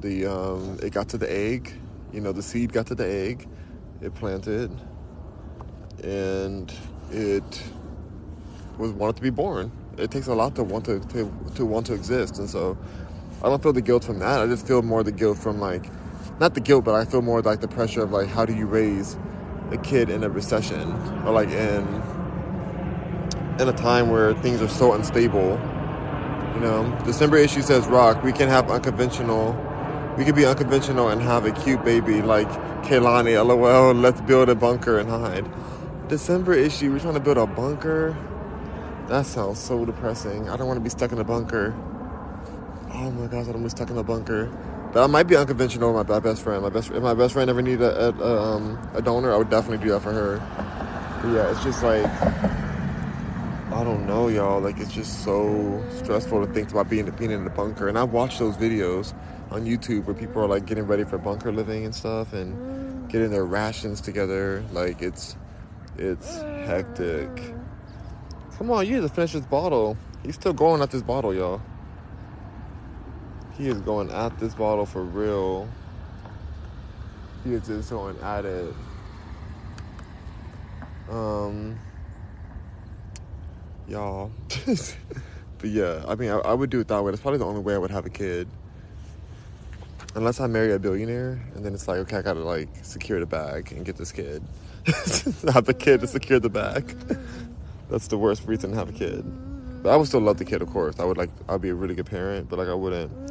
the 0.00 0.26
um, 0.26 0.78
it 0.82 0.92
got 0.92 1.08
to 1.10 1.18
the 1.18 1.30
egg. 1.30 1.72
You 2.12 2.20
know, 2.20 2.32
the 2.32 2.42
seed 2.42 2.72
got 2.72 2.86
to 2.88 2.94
the 2.94 3.06
egg. 3.06 3.48
It 4.00 4.14
planted, 4.14 4.70
and 6.02 6.72
it 7.10 7.62
was 8.78 8.92
wanted 8.92 9.16
to 9.16 9.22
be 9.22 9.30
born 9.30 9.70
it 10.00 10.10
takes 10.10 10.26
a 10.26 10.34
lot 10.34 10.54
to 10.56 10.64
want 10.64 10.84
to, 10.86 11.00
to 11.00 11.32
to 11.54 11.66
want 11.66 11.86
to 11.86 11.94
exist, 11.94 12.38
and 12.38 12.48
so 12.48 12.76
I 13.42 13.48
don't 13.48 13.62
feel 13.62 13.72
the 13.72 13.82
guilt 13.82 14.04
from 14.04 14.18
that. 14.20 14.40
I 14.40 14.46
just 14.46 14.66
feel 14.66 14.82
more 14.82 15.02
the 15.02 15.12
guilt 15.12 15.38
from 15.38 15.60
like, 15.60 15.90
not 16.38 16.54
the 16.54 16.60
guilt, 16.60 16.84
but 16.84 16.94
I 16.94 17.04
feel 17.04 17.22
more 17.22 17.42
like 17.42 17.60
the 17.60 17.68
pressure 17.68 18.02
of 18.02 18.12
like, 18.12 18.28
how 18.28 18.44
do 18.44 18.54
you 18.54 18.66
raise 18.66 19.16
a 19.72 19.78
kid 19.78 20.10
in 20.10 20.24
a 20.24 20.28
recession 20.28 20.92
or 21.24 21.32
like 21.32 21.50
in 21.50 21.86
in 23.58 23.68
a 23.68 23.72
time 23.72 24.10
where 24.10 24.34
things 24.34 24.62
are 24.62 24.68
so 24.68 24.94
unstable. 24.94 25.58
You 26.54 26.60
know, 26.60 26.98
December 27.04 27.36
issue 27.36 27.62
says, 27.62 27.86
"Rock, 27.86 28.22
we 28.22 28.32
can 28.32 28.48
have 28.48 28.70
unconventional." 28.70 29.56
We 30.18 30.24
could 30.24 30.34
be 30.34 30.44
unconventional 30.44 31.08
and 31.08 31.22
have 31.22 31.46
a 31.46 31.52
cute 31.52 31.84
baby 31.84 32.20
like 32.20 32.50
Kaylani. 32.82 33.42
LOL. 33.42 33.94
Let's 33.94 34.20
build 34.20 34.48
a 34.48 34.54
bunker 34.54 34.98
and 34.98 35.08
hide. 35.08 35.48
December 36.08 36.52
issue. 36.52 36.92
We're 36.92 36.98
trying 36.98 37.14
to 37.14 37.20
build 37.20 37.38
a 37.38 37.46
bunker. 37.46 38.16
That 39.08 39.24
sounds 39.24 39.60
so 39.60 39.84
depressing. 39.84 40.48
I 40.50 40.56
don't 40.56 40.66
want 40.66 40.76
to 40.78 40.82
be 40.82 40.90
stuck 40.90 41.12
in 41.12 41.18
a 41.18 41.24
bunker. 41.24 41.74
Oh 42.92 43.10
my 43.12 43.26
gosh, 43.28 43.48
I 43.48 43.52
don't 43.52 43.62
want 43.62 43.70
to 43.70 43.76
be 43.76 43.82
stuck 43.82 43.90
in 43.90 43.98
a 43.98 44.02
bunker. 44.02 44.50
But 44.92 45.04
I 45.04 45.06
might 45.06 45.24
be 45.24 45.36
unconventional 45.36 45.94
with 45.94 46.08
my 46.08 46.18
best 46.18 46.42
friend. 46.42 46.62
My 46.62 46.68
best 46.68 46.90
if 46.90 47.02
my 47.02 47.14
best 47.14 47.34
friend 47.34 47.48
ever 47.48 47.62
needed 47.62 47.82
a, 47.82 48.08
a, 48.08 48.56
um, 48.56 48.90
a 48.94 49.00
donor, 49.00 49.32
I 49.32 49.36
would 49.36 49.50
definitely 49.50 49.84
do 49.84 49.92
that 49.92 50.00
for 50.00 50.12
her. 50.12 50.38
But 51.22 51.32
yeah, 51.32 51.50
it's 51.50 51.62
just 51.62 51.82
like 51.82 52.04
I 53.72 53.84
don't 53.84 54.04
know, 54.04 54.26
y'all. 54.26 54.60
Like 54.60 54.78
it's 54.78 54.92
just 54.92 55.22
so 55.24 55.82
stressful 56.02 56.44
to 56.44 56.52
think 56.52 56.72
about 56.72 56.90
being 56.90 57.08
being 57.12 57.30
in 57.30 57.44
the 57.44 57.50
bunker. 57.50 57.88
And 57.88 57.96
I 57.96 58.02
watch 58.02 58.38
those 58.38 58.56
videos 58.56 59.14
on 59.50 59.64
YouTube 59.64 60.06
where 60.06 60.14
people 60.14 60.42
are 60.42 60.48
like 60.48 60.66
getting 60.66 60.86
ready 60.86 61.04
for 61.04 61.18
bunker 61.18 61.52
living 61.52 61.84
and 61.84 61.94
stuff 61.94 62.32
and 62.32 63.08
getting 63.08 63.30
their 63.30 63.44
rations 63.44 64.00
together. 64.00 64.64
Like 64.72 65.02
it's 65.02 65.36
it's 65.98 66.38
hectic. 66.38 67.28
Come 68.58 68.72
on, 68.72 68.86
you 68.86 68.96
need 68.96 69.02
to 69.02 69.08
finish 69.08 69.32
this 69.32 69.44
bottle. 69.44 69.96
He's 70.24 70.34
still 70.34 70.52
going 70.52 70.82
at 70.82 70.90
this 70.90 71.02
bottle, 71.02 71.32
y'all. 71.32 71.62
He 73.60 73.68
is 73.68 73.78
going 73.82 74.10
at 74.10 74.38
this 74.40 74.54
bottle 74.54 74.86
for 74.86 75.04
real. 75.04 75.68
He 77.44 77.52
is 77.52 77.66
just 77.66 77.90
going 77.90 78.18
at 78.20 78.46
it. 78.46 78.74
Um, 81.10 81.78
y'all. 83.86 84.30
but 85.58 85.68
yeah, 85.68 86.02
I 86.08 86.14
mean, 86.14 86.30
I, 86.30 86.38
I, 86.38 86.54
would 86.54 86.70
do 86.70 86.80
it 86.80 86.88
that 86.88 87.04
way. 87.04 87.10
That's 87.10 87.20
probably 87.20 87.36
the 87.36 87.44
only 87.44 87.60
way 87.60 87.74
I 87.74 87.78
would 87.78 87.90
have 87.90 88.06
a 88.06 88.10
kid. 88.10 88.48
Unless 90.14 90.40
I 90.40 90.46
marry 90.46 90.72
a 90.72 90.78
billionaire, 90.78 91.38
and 91.54 91.62
then 91.62 91.74
it's 91.74 91.86
like, 91.86 91.98
okay, 91.98 92.16
I 92.16 92.22
gotta 92.22 92.40
like 92.40 92.70
secure 92.80 93.20
the 93.20 93.26
bag 93.26 93.72
and 93.72 93.84
get 93.84 93.96
this 93.96 94.10
kid. 94.10 94.42
have 95.52 95.66
the 95.66 95.76
kid 95.78 96.00
to 96.00 96.06
secure 96.06 96.40
the 96.40 96.48
bag. 96.48 96.96
That's 97.90 98.08
the 98.08 98.16
worst 98.16 98.46
reason 98.46 98.70
to 98.70 98.76
have 98.76 98.88
a 98.88 98.92
kid. 98.92 99.22
But 99.82 99.90
I 99.90 99.96
would 99.96 100.08
still 100.08 100.20
love 100.20 100.38
the 100.38 100.46
kid, 100.46 100.62
of 100.62 100.70
course. 100.70 100.98
I 100.98 101.04
would 101.04 101.18
like, 101.18 101.30
I'd 101.46 101.60
be 101.60 101.68
a 101.68 101.74
really 101.74 101.94
good 101.94 102.06
parent, 102.06 102.48
but 102.48 102.58
like 102.58 102.68
I 102.68 102.74
wouldn't. 102.74 103.29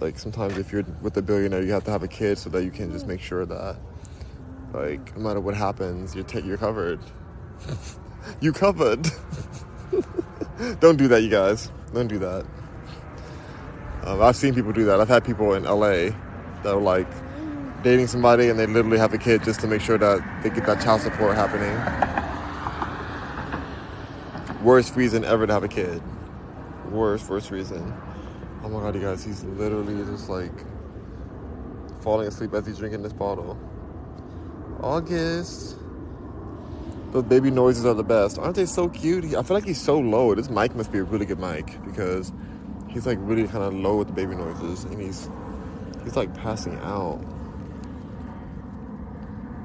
Like 0.00 0.18
sometimes 0.18 0.56
if 0.58 0.72
you're 0.72 0.84
with 1.02 1.16
a 1.16 1.22
billionaire, 1.22 1.62
you 1.62 1.72
have 1.72 1.84
to 1.84 1.90
have 1.90 2.02
a 2.02 2.08
kid 2.08 2.38
so 2.38 2.50
that 2.50 2.64
you 2.64 2.70
can 2.70 2.92
just 2.92 3.06
make 3.06 3.20
sure 3.20 3.44
that, 3.44 3.76
like, 4.72 5.16
no 5.16 5.22
matter 5.22 5.40
what 5.40 5.54
happens, 5.54 6.14
you're 6.14 6.24
t- 6.24 6.40
you're 6.40 6.56
covered. 6.56 7.00
you 8.40 8.52
covered. 8.52 9.08
Don't 10.80 10.96
do 10.96 11.08
that, 11.08 11.22
you 11.22 11.30
guys. 11.30 11.70
Don't 11.92 12.08
do 12.08 12.18
that. 12.18 12.44
Um, 14.04 14.22
I've 14.22 14.36
seen 14.36 14.54
people 14.54 14.72
do 14.72 14.84
that. 14.86 15.00
I've 15.00 15.08
had 15.08 15.24
people 15.24 15.54
in 15.54 15.64
LA 15.64 16.10
that 16.62 16.74
are 16.74 16.80
like 16.80 17.08
dating 17.82 18.06
somebody 18.06 18.48
and 18.48 18.58
they 18.58 18.66
literally 18.66 18.98
have 18.98 19.14
a 19.14 19.18
kid 19.18 19.42
just 19.44 19.60
to 19.60 19.66
make 19.66 19.80
sure 19.80 19.98
that 19.98 20.42
they 20.42 20.50
get 20.50 20.66
that 20.66 20.80
child 20.80 21.00
support 21.00 21.34
happening. 21.36 21.74
Worst 24.64 24.96
reason 24.96 25.24
ever 25.24 25.46
to 25.46 25.52
have 25.52 25.64
a 25.64 25.68
kid. 25.68 26.02
Worst, 26.90 27.28
worst 27.28 27.50
reason. 27.50 27.94
Oh 28.64 28.68
my 28.68 28.80
god, 28.80 28.94
you 28.96 29.00
guys, 29.00 29.24
he's 29.24 29.44
literally 29.44 30.04
just 30.04 30.28
like 30.28 30.52
falling 32.00 32.26
asleep 32.26 32.52
as 32.54 32.66
he's 32.66 32.78
drinking 32.78 33.02
this 33.02 33.12
bottle. 33.12 33.56
August. 34.82 35.76
Those 37.12 37.22
baby 37.24 37.50
noises 37.50 37.86
are 37.86 37.94
the 37.94 38.02
best. 38.02 38.38
Aren't 38.38 38.56
they 38.56 38.66
so 38.66 38.88
cute? 38.88 39.24
I 39.34 39.42
feel 39.42 39.54
like 39.56 39.64
he's 39.64 39.80
so 39.80 39.98
low. 39.98 40.34
This 40.34 40.50
mic 40.50 40.74
must 40.74 40.92
be 40.92 40.98
a 40.98 41.04
really 41.04 41.24
good 41.24 41.38
mic 41.38 41.82
because 41.84 42.32
he's 42.88 43.06
like 43.06 43.18
really 43.22 43.46
kind 43.46 43.62
of 43.62 43.74
low 43.74 43.96
with 43.96 44.08
the 44.08 44.14
baby 44.14 44.34
noises 44.34 44.84
and 44.84 45.00
he's 45.00 45.30
he's 46.02 46.16
like 46.16 46.34
passing 46.34 46.76
out. 46.80 47.20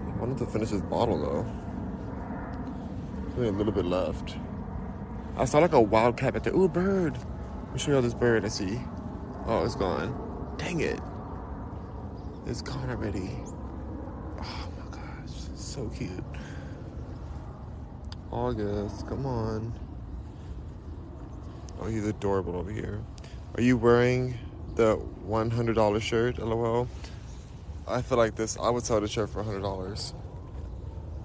I 0.08 0.20
wanted 0.20 0.38
to 0.38 0.46
finish 0.46 0.70
his 0.70 0.82
bottle 0.82 1.20
though. 1.20 1.46
There's 3.24 3.38
only 3.38 3.50
a 3.50 3.52
little 3.52 3.74
bit 3.74 3.86
left. 3.86 4.38
I 5.36 5.46
saw 5.46 5.60
like 5.60 5.74
a 5.74 5.82
wildcat 5.82 6.36
at 6.36 6.44
the 6.44 6.56
Ooh, 6.56 6.68
bird. 6.70 7.18
Me 7.74 7.80
show 7.80 7.92
y'all 7.92 8.04
this 8.04 8.14
bird 8.14 8.46
I 8.46 8.50
see. 8.50 8.80
Oh, 9.48 9.66
it's 9.66 9.76
gone. 9.76 10.56
Dang 10.58 10.82
it. 10.82 11.00
It's 12.46 12.62
gone 12.62 12.88
already. 12.88 13.32
Oh 14.40 14.68
my 14.78 14.96
gosh. 14.96 15.32
So 15.56 15.90
cute. 15.90 16.24
August, 18.32 19.08
come 19.08 19.26
on. 19.26 19.74
Oh, 21.82 21.88
he's 21.88 22.06
adorable 22.06 22.56
over 22.56 22.72
here. 22.72 23.02
Are 23.56 23.62
you 23.62 23.76
wearing 23.76 24.38
the 24.76 24.98
$100 25.28 26.02
shirt? 26.02 26.38
LOL. 26.38 26.88
I 27.88 28.04
feel 28.04 28.20
like 28.20 28.36
this, 28.36 28.56
I 28.62 28.70
would 28.70 28.86
sell 28.86 29.02
the 29.02 29.08
shirt 29.08 29.32
for 29.32 29.44
$100. 29.44 30.14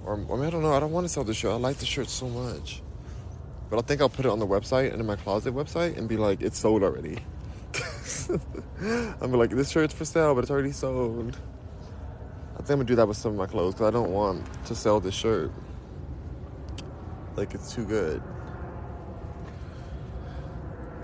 Or, 0.05 0.15
I 0.15 0.17
mean, 0.17 0.45
I 0.45 0.51
don't 0.51 0.63
know. 0.63 0.73
I 0.73 0.81
don't 0.81 0.93
want 0.93 1.05
to 1.05 1.09
sell 1.13 1.25
the 1.25 1.35
shirt. 1.35 1.53
I 1.53 1.57
like 1.57 1.77
the 1.77 1.87
shirt 1.87 2.09
so 2.09 2.27
much. 2.29 2.83
But 3.71 3.79
I 3.79 3.83
think 3.83 4.01
I'll 4.01 4.09
put 4.09 4.25
it 4.25 4.31
on 4.31 4.39
the 4.39 4.47
website 4.47 4.93
and 4.93 5.01
in 5.01 5.07
my 5.07 5.17
closet 5.17 5.55
website 5.55 5.99
and 5.99 6.09
be 6.09 6.17
like, 6.17 6.41
it's 6.41 6.59
sold 6.59 6.83
already. 6.83 7.19
I'm 9.21 9.33
like, 9.33 9.51
this 9.51 9.71
shirt's 9.71 9.93
for 9.93 10.05
sale, 10.05 10.35
but 10.35 10.45
it's 10.45 10.51
already 10.51 10.73
sold. 10.73 11.39
I 12.55 12.59
think 12.59 12.71
I'm 12.71 12.77
gonna 12.77 12.85
do 12.85 12.97
that 12.97 13.07
with 13.07 13.17
some 13.17 13.33
of 13.33 13.39
my 13.39 13.47
clothes 13.47 13.75
because 13.75 13.89
I 13.89 13.91
don't 13.91 14.11
want 14.11 14.45
to 14.67 14.75
sell 14.75 15.01
this 15.01 15.15
shirt. 15.15 15.53
Like 17.37 17.55
it's 17.55 17.75
too 17.75 17.85
good. 17.85 18.23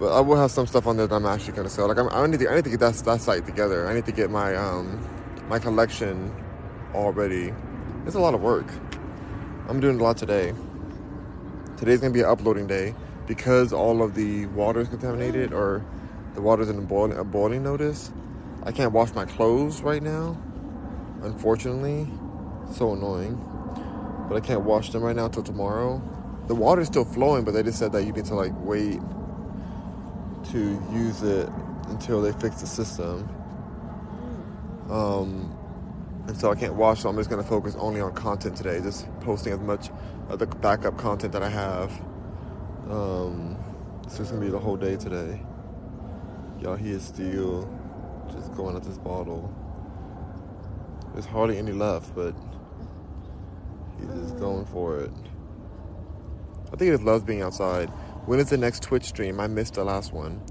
But 0.01 0.13
I 0.17 0.21
will 0.21 0.37
have 0.37 0.51
some 0.51 0.67
stuff 0.67 0.87
on 0.87 0.97
there 0.97 1.07
that 1.07 1.15
I'm 1.15 1.27
actually 1.27 1.53
gonna 1.53 1.69
sell. 1.69 1.87
Like 1.87 1.99
I'm, 1.99 2.09
I 2.09 2.27
need 2.27 2.41
to, 2.41 2.51
I 2.51 2.57
need 2.57 2.65
to 2.65 2.71
get 2.71 2.81
that 2.81 2.95
that 2.95 3.21
site 3.21 3.47
together. 3.47 3.87
I 3.87 3.95
need 3.95 4.07
to 4.07 4.13
get 4.13 4.31
my 4.31 4.57
um 4.57 5.07
my 5.49 5.59
collection 5.59 6.35
already. 6.95 7.53
It's 8.07 8.17
a 8.17 8.21
lot 8.21 8.35
of 8.35 8.41
work. 8.41 8.67
I'm 9.69 9.81
doing 9.81 10.01
a 10.01 10.03
lot 10.03 10.17
today. 10.17 10.53
Today's 11.77 12.01
gonna 12.01 12.15
be 12.15 12.21
an 12.21 12.27
uploading 12.27 12.69
day 12.69 12.95
because 13.27 13.73
all 13.73 14.01
of 14.01 14.15
the 14.15 14.47
water 14.47 14.81
is 14.81 14.89
contaminated 14.89 15.53
or 15.53 15.85
the 16.35 16.41
water's 16.41 16.69
in 16.69 16.79
a 16.79 16.83
boiling, 16.83 17.19
a 17.19 17.25
boiling 17.25 17.65
notice. 17.65 18.13
I 18.63 18.71
can't 18.71 18.93
wash 18.93 19.13
my 19.13 19.25
clothes 19.25 19.83
right 19.83 20.03
now, 20.03 20.39
unfortunately. 21.23 22.07
So 22.73 22.93
annoying. 22.93 23.35
But 24.29 24.37
I 24.37 24.41
can't 24.41 24.63
wash 24.63 24.91
them 24.91 25.03
right 25.03 25.17
now 25.17 25.27
until 25.27 25.43
tomorrow. 25.43 26.01
The 26.47 26.55
water's 26.55 26.87
still 26.87 27.05
flowing, 27.05 27.45
but 27.45 27.55
they 27.55 27.63
just 27.65 27.81
said 27.81 27.91
that 27.93 28.05
you 28.05 28.13
need 28.13 28.25
to 28.27 28.35
like 28.35 28.53
wait 28.59 29.01
to 30.53 30.59
use 30.93 31.23
it 31.23 31.49
until 31.89 32.23
they 32.23 32.33
fix 32.33 32.61
the 32.61 32.69
system. 32.69 33.29
Um, 34.89 35.54
and 36.27 36.37
so 36.37 36.51
I 36.51 36.55
can't 36.55 36.75
watch. 36.75 37.01
so 37.01 37.09
I'm 37.09 37.17
just 37.17 37.31
gonna 37.31 37.43
focus 37.43 37.75
only 37.79 38.01
on 38.01 38.15
content 38.15 38.57
today, 38.57 38.81
just 38.81 39.09
posting 39.21 39.53
as 39.53 39.61
much 39.61 39.91
of 40.29 40.39
the 40.39 40.47
backup 40.47 40.97
content 40.97 41.33
that 41.33 41.43
I 41.43 41.49
have. 41.49 41.91
Um, 42.89 43.57
so 44.09 44.23
it's 44.23 44.31
gonna 44.31 44.45
be 44.45 44.51
the 44.51 44.59
whole 44.59 44.77
day 44.77 44.97
today. 44.97 45.41
Y'all, 46.61 46.77
he 46.77 46.91
is 46.91 47.03
still 47.03 47.69
just 48.33 48.55
going 48.55 48.77
at 48.77 48.83
this 48.83 48.99
bottle. 48.99 49.53
There's 51.13 51.27
hardly 51.27 51.59
any 51.59 51.73
left, 51.73 52.15
but 52.15 52.35
he's 53.99 54.09
just 54.09 54.39
going 54.39 54.65
for 54.65 55.01
it. 55.01 55.11
I 56.67 56.77
think 56.77 56.83
he 56.83 56.91
just 56.91 57.03
loves 57.03 57.23
being 57.23 57.43
outside. 57.43 57.89
When 58.27 58.41
is 58.41 58.49
the 58.49 58.57
next 58.57 58.83
Twitch 58.83 59.05
stream? 59.05 59.39
I 59.39 59.47
missed 59.47 59.75
the 59.75 59.85
last 59.85 60.13
one. 60.13 60.43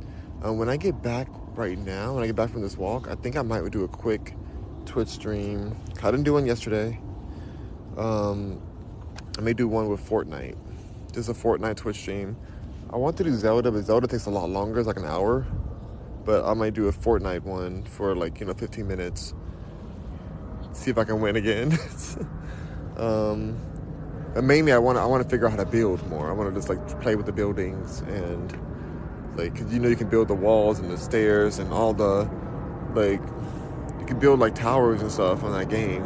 Um, 0.44 0.58
when 0.58 0.70
I 0.70 0.78
get 0.78 1.02
back 1.02 1.28
right 1.56 1.78
now, 1.78 2.14
when 2.14 2.24
I 2.24 2.28
get 2.28 2.36
back 2.36 2.52
from 2.52 2.62
this 2.62 2.78
walk, 2.78 3.08
I 3.08 3.16
think 3.16 3.36
I 3.36 3.42
might 3.42 3.70
do 3.72 3.84
a 3.84 3.88
quick 3.88 4.36
Twitch 4.86 5.08
stream. 5.08 5.76
I 6.02 6.12
didn't 6.12 6.24
do 6.24 6.34
one 6.34 6.46
yesterday. 6.46 7.00
Um, 7.98 8.62
I 9.38 9.42
may 9.42 9.54
do 9.54 9.68
one 9.68 9.90
with 9.90 10.08
Fortnite. 10.08 10.56
Just 11.14 11.30
a 11.30 11.34
Fortnite 11.34 11.78
Twitch 11.78 11.98
stream. 11.98 12.36
I 12.90 12.98
want 12.98 13.18
to 13.18 13.24
do 13.24 13.34
Zelda, 13.34 13.72
but 13.72 13.84
Zelda 13.84 14.08
takes 14.08 14.26
a 14.26 14.30
lot 14.30 14.50
longer. 14.50 14.80
It's 14.80 14.88
like 14.88 14.98
an 14.98 15.06
hour. 15.06 15.46
But 16.26 16.46
I 16.46 16.54
might 16.54 16.74
do 16.74 16.88
a 16.88 16.92
Fortnite 16.92 17.44
one 17.44 17.84
for 17.84 18.16
like, 18.16 18.40
you 18.40 18.46
know, 18.46 18.54
15 18.54 18.88
minutes. 18.88 19.34
See 20.72 20.92
if 20.92 20.98
I 20.98 21.04
can 21.04 21.22
win 21.22 21.36
again. 21.36 21.78
um, 22.98 23.60
and 24.36 24.48
mainly, 24.48 24.72
I 24.72 24.78
want 24.80 24.98
to 24.98 25.02
I 25.02 25.06
want 25.06 25.24
to 25.24 25.30
figure 25.30 25.46
out 25.46 25.52
how 25.52 25.64
to 25.64 25.66
build 25.66 26.06
more. 26.08 26.30
I 26.30 26.34
want 26.34 26.50
to 26.50 26.56
just 26.56 26.70
like 26.70 27.02
play 27.02 27.16
with 27.16 27.26
the 27.26 27.32
buildings 27.32 28.02
and 28.02 28.52
like, 29.38 29.58
you 29.72 29.80
know, 29.80 29.90
you 29.90 29.96
can 29.96 30.10
build 30.10 30.28
the 30.28 30.36
walls 30.36 30.80
and 30.80 30.90
the 30.90 30.98
stairs 30.98 31.60
and 31.60 31.72
all 31.72 31.94
the 31.94 32.30
like 32.96 33.22
can 34.14 34.20
build 34.20 34.40
like 34.40 34.56
towers 34.56 35.02
and 35.02 35.12
stuff 35.12 35.44
on 35.44 35.52
that 35.52 35.70
game. 35.70 36.04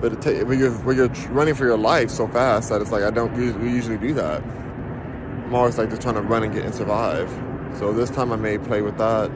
But 0.00 0.26
it 0.26 0.46
when 0.46 0.58
you're 0.58 0.72
when 0.72 0.96
you're 0.96 1.08
running 1.30 1.54
for 1.54 1.64
your 1.64 1.78
life 1.78 2.10
so 2.10 2.26
fast 2.28 2.68
that 2.68 2.82
it's 2.82 2.90
like 2.90 3.04
I 3.04 3.10
don't 3.10 3.34
usually, 3.36 3.70
usually 3.70 3.98
do 3.98 4.14
that. 4.14 4.42
I'm 4.42 5.54
always 5.54 5.78
like 5.78 5.90
just 5.90 6.02
trying 6.02 6.16
to 6.16 6.22
run 6.22 6.42
and 6.42 6.52
get 6.52 6.64
and 6.64 6.74
survive. 6.74 7.30
So 7.78 7.92
this 7.92 8.10
time 8.10 8.32
I 8.32 8.36
may 8.36 8.58
play 8.58 8.82
with 8.82 8.98
that. 8.98 9.30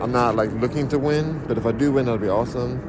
I'm 0.00 0.12
not 0.12 0.36
like 0.36 0.50
looking 0.52 0.88
to 0.88 0.98
win, 0.98 1.42
but 1.46 1.56
if 1.56 1.66
I 1.66 1.72
do 1.72 1.92
win, 1.92 2.06
that'll 2.06 2.18
be 2.18 2.28
awesome. 2.28 2.80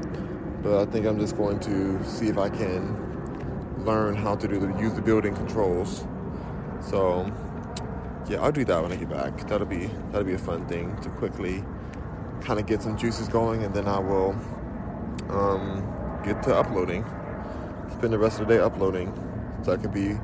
But 0.64 0.82
I 0.82 0.86
think 0.92 1.06
I'm 1.06 1.20
just 1.20 1.38
going 1.38 1.60
to 1.62 2.04
see 2.04 2.28
if 2.28 2.38
I 2.38 2.50
can 2.50 3.86
learn 3.86 4.16
how 4.16 4.36
to 4.36 4.48
do 4.48 4.60
the 4.60 4.68
use 4.80 4.94
the 4.94 5.02
building 5.02 5.36
controls. 5.36 6.06
So 6.82 7.32
yeah, 8.28 8.42
I'll 8.42 8.52
do 8.52 8.66
that 8.66 8.82
when 8.82 8.92
I 8.92 8.96
get 8.96 9.10
back. 9.10 9.38
That'll 9.48 9.68
be 9.68 9.90
that'll 10.12 10.24
be 10.24 10.34
a 10.34 10.40
fun 10.40 10.66
thing 10.68 10.96
to 11.02 11.10
quickly 11.10 11.64
kind 12.42 12.60
of 12.60 12.66
get 12.66 12.82
some 12.82 12.98
juices 12.98 13.28
going, 13.28 13.64
and 13.64 13.74
then 13.74 13.88
I 13.88 14.00
will 14.00 14.36
um, 15.30 16.22
get 16.24 16.42
to 16.44 16.56
uploading. 16.56 17.06
Spend 17.92 18.14
the 18.14 18.20
rest 18.20 18.40
of 18.40 18.48
the 18.48 18.56
day 18.56 18.62
uploading, 18.62 19.14
so 19.64 19.74
I 19.74 19.78
can 19.78 19.92
be 19.92 20.18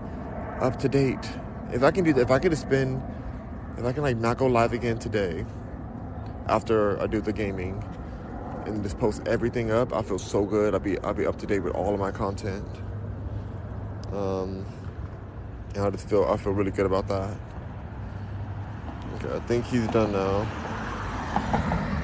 up 0.61 0.79
to 0.79 0.89
date. 0.89 1.29
If 1.71 1.83
I 1.83 1.91
can 1.91 2.03
do 2.03 2.13
that, 2.13 2.21
if 2.21 2.31
I 2.31 2.39
could 2.39 2.57
spend, 2.57 3.01
if 3.77 3.85
I 3.85 3.93
can 3.93 4.03
like 4.03 4.17
not 4.17 4.37
go 4.37 4.45
live 4.47 4.73
again 4.73 4.99
today, 4.99 5.45
after 6.47 7.01
I 7.01 7.07
do 7.07 7.21
the 7.21 7.33
gaming, 7.33 7.83
and 8.65 8.83
just 8.83 8.99
post 8.99 9.27
everything 9.27 9.71
up, 9.71 9.93
I 9.93 10.01
feel 10.01 10.19
so 10.19 10.45
good. 10.45 10.73
I'll 10.73 10.79
be 10.79 10.99
I'll 10.99 11.13
be 11.13 11.25
up 11.25 11.37
to 11.39 11.47
date 11.47 11.59
with 11.59 11.73
all 11.73 11.93
of 11.93 11.99
my 11.99 12.11
content. 12.11 12.67
Um, 14.13 14.65
and 15.75 15.83
I 15.83 15.89
just 15.89 16.07
feel 16.07 16.25
I 16.25 16.37
feel 16.37 16.53
really 16.53 16.71
good 16.71 16.85
about 16.85 17.07
that. 17.07 17.35
Okay, 19.15 19.35
I 19.35 19.39
think 19.39 19.65
he's 19.65 19.87
done 19.87 20.11
now. 20.11 21.99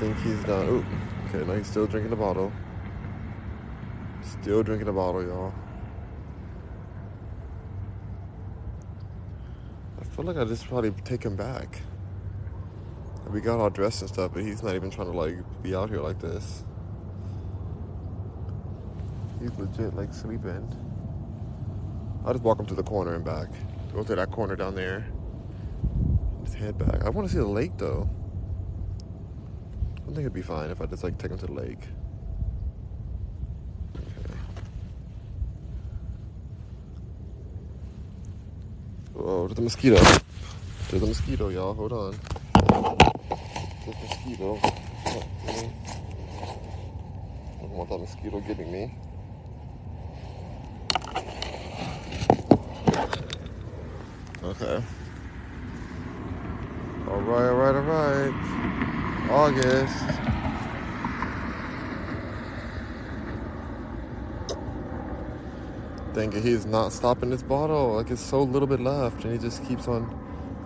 Think 0.00 0.16
he's 0.20 0.42
done. 0.44 0.66
Ooh, 0.66 0.84
okay, 1.28 1.46
now 1.46 1.56
he's 1.56 1.66
still 1.66 1.86
drinking 1.86 2.08
the 2.08 2.16
bottle. 2.16 2.50
Still 4.22 4.62
drinking 4.62 4.86
the 4.86 4.94
bottle, 4.94 5.22
y'all. 5.22 5.52
I 10.00 10.04
feel 10.04 10.24
like 10.24 10.38
I 10.38 10.44
just 10.44 10.66
probably 10.66 10.92
take 11.04 11.22
him 11.22 11.36
back. 11.36 11.82
We 13.30 13.42
got 13.42 13.60
all 13.60 13.68
dressed 13.68 14.00
and 14.00 14.10
stuff, 14.10 14.32
but 14.32 14.42
he's 14.42 14.62
not 14.62 14.74
even 14.74 14.90
trying 14.90 15.12
to 15.12 15.16
like 15.18 15.36
be 15.62 15.74
out 15.74 15.90
here 15.90 16.00
like 16.00 16.18
this. 16.18 16.64
He's 19.38 19.54
legit 19.58 19.94
like 19.94 20.14
sleeping. 20.14 20.66
I'll 22.24 22.32
just 22.32 22.42
walk 22.42 22.58
him 22.58 22.64
to 22.66 22.74
the 22.74 22.82
corner 22.82 23.16
and 23.16 23.24
back. 23.24 23.48
Go 23.92 24.02
to 24.02 24.14
that 24.14 24.30
corner 24.30 24.56
down 24.56 24.74
there. 24.74 25.06
Just 26.44 26.56
head 26.56 26.78
back. 26.78 27.04
I 27.04 27.10
want 27.10 27.28
to 27.28 27.34
see 27.34 27.38
the 27.38 27.46
lake 27.46 27.72
though. 27.76 28.08
I 30.02 30.06
think 30.06 30.20
it'd 30.20 30.32
be 30.32 30.42
fine 30.42 30.70
if 30.70 30.80
I 30.80 30.86
just 30.86 31.04
like 31.04 31.18
take 31.18 31.30
him 31.30 31.38
to 31.38 31.46
the 31.46 31.52
lake. 31.52 31.78
Okay. 33.94 34.34
Whoa, 39.14 39.46
there's 39.46 39.58
a 39.58 39.62
mosquito. 39.62 40.02
There's 40.90 41.02
a 41.02 41.06
mosquito, 41.06 41.48
y'all. 41.50 41.74
Hold 41.74 41.92
on. 41.92 42.16
There's 43.84 43.96
a 43.96 44.04
mosquito. 44.04 44.58
I 44.64 44.70
don't 47.60 47.70
want 47.70 47.90
that 47.90 47.98
mosquito 47.98 48.40
getting 48.40 48.72
me. 48.72 48.94
Okay. 54.42 54.82
All 57.08 57.20
right, 57.20 57.48
all 57.48 57.54
right, 57.54 57.74
all 57.74 57.82
right. 57.82 58.59
August. 59.30 60.20
It, 66.34 66.44
he's 66.44 66.66
not 66.66 66.92
stopping 66.92 67.30
this 67.30 67.42
bottle. 67.42 67.94
Like 67.94 68.10
it's 68.10 68.20
so 68.20 68.42
little 68.42 68.68
bit 68.68 68.80
left, 68.80 69.24
and 69.24 69.32
he 69.32 69.38
just 69.38 69.64
keeps 69.66 69.88
on 69.88 70.06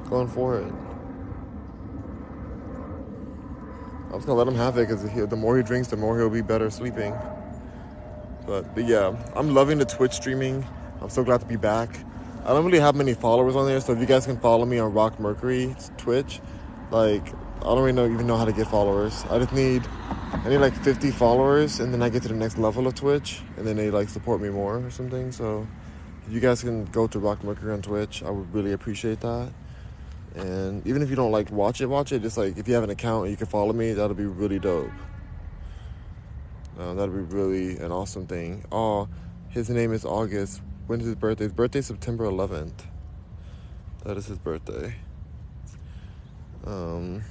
going 0.09 0.29
for 0.29 0.59
it. 0.59 0.73
I'm 4.07 4.19
just 4.19 4.27
gonna 4.27 4.39
let 4.39 4.49
him 4.49 4.55
have 4.55 4.79
it 4.79 4.89
because 4.89 5.03
the 5.29 5.37
more 5.37 5.57
he 5.57 5.63
drinks, 5.63 5.89
the 5.89 5.97
more 5.97 6.19
he'll 6.19 6.31
be 6.31 6.43
better 6.43 6.71
sleeping. 6.71 7.15
But, 8.47 8.75
but 8.75 8.85
yeah, 8.85 9.17
I'm 9.35 9.55
loving 9.55 9.79
the 9.79 9.85
Twitch 9.85 10.13
streaming. 10.13 10.67
I'm 11.01 11.09
so 11.09 11.25
glad 11.25 11.41
to 11.41 11.47
be 11.47 11.57
back. 11.57 11.91
I 12.45 12.49
don't 12.49 12.65
really 12.65 12.79
have 12.79 12.95
many 12.95 13.15
followers 13.15 13.57
on 13.57 13.67
there, 13.67 13.81
so 13.81 13.93
if 13.93 13.99
you 13.99 14.07
guys 14.07 14.27
can 14.27 14.39
follow 14.39 14.67
me 14.67 14.79
on 14.79 14.93
Rock 14.93 15.19
Mercury 15.19 15.75
Twitch, 15.97 16.41
like 16.91 17.27
I 17.65 17.69
don't 17.69 17.79
really 17.79 17.93
know 17.93 18.07
even 18.07 18.27
know 18.27 18.37
how 18.37 18.45
to 18.45 18.53
get 18.53 18.67
followers. 18.67 19.25
I 19.31 19.39
just 19.39 19.53
need 19.53 19.83
I 20.45 20.51
need 20.51 20.59
like 20.59 20.75
50 20.75 21.11
followers, 21.13 21.81
and 21.81 21.95
then 21.95 22.03
I 22.03 22.11
get 22.11 22.21
to 22.23 22.29
the 22.29 22.35
next 22.35 22.59
level 22.59 22.87
of 22.87 22.95
Twitch, 22.95 23.41
and 23.57 23.67
then 23.67 23.77
they 23.77 23.91
like 23.91 24.11
support 24.11 24.43
me 24.43 24.51
more 24.51 24.85
or 24.85 24.91
something. 24.91 25.33
So 25.33 25.67
if 26.27 26.33
you 26.33 26.41
guys 26.41 26.61
can 26.61 26.85
go 26.87 27.07
to 27.07 27.19
Rock 27.19 27.43
Mercury 27.43 27.73
on 27.73 27.81
Twitch, 27.81 28.23
I 28.23 28.29
would 28.31 28.53
really 28.53 28.73
appreciate 28.73 29.21
that. 29.21 29.51
And 30.35 30.87
even 30.87 31.01
if 31.01 31.09
you 31.09 31.17
don't 31.17 31.33
like 31.33 31.51
watch 31.51 31.81
it, 31.81 31.87
watch 31.87 32.13
it. 32.13 32.21
Just 32.21 32.37
like 32.37 32.59
if 32.59 32.69
you 32.69 32.75
have 32.75 32.85
an 32.85 32.91
account 32.91 33.31
you 33.31 33.37
can 33.37 33.47
follow 33.47 33.73
me, 33.73 33.95
that'll 33.95 34.15
be 34.15 34.27
really 34.27 34.59
dope. 34.59 34.91
Uh, 36.79 36.93
that'll 36.93 37.15
be 37.15 37.23
really 37.35 37.79
an 37.79 37.93
awesome 37.93 38.27
thing. 38.27 38.65
Oh, 38.71 39.09
his 39.49 39.71
name 39.71 39.93
is 39.95 40.05
August. 40.05 40.61
When 40.87 41.01
is 41.01 41.07
his 41.07 41.15
birthday? 41.15 41.45
His 41.45 41.53
birthday 41.55 41.79
is 41.79 41.87
September 41.87 42.27
11th. 42.27 42.85
That 44.05 44.19
is 44.19 44.27
his 44.27 44.39
birthday. 44.39 44.97
Um, 46.67 47.23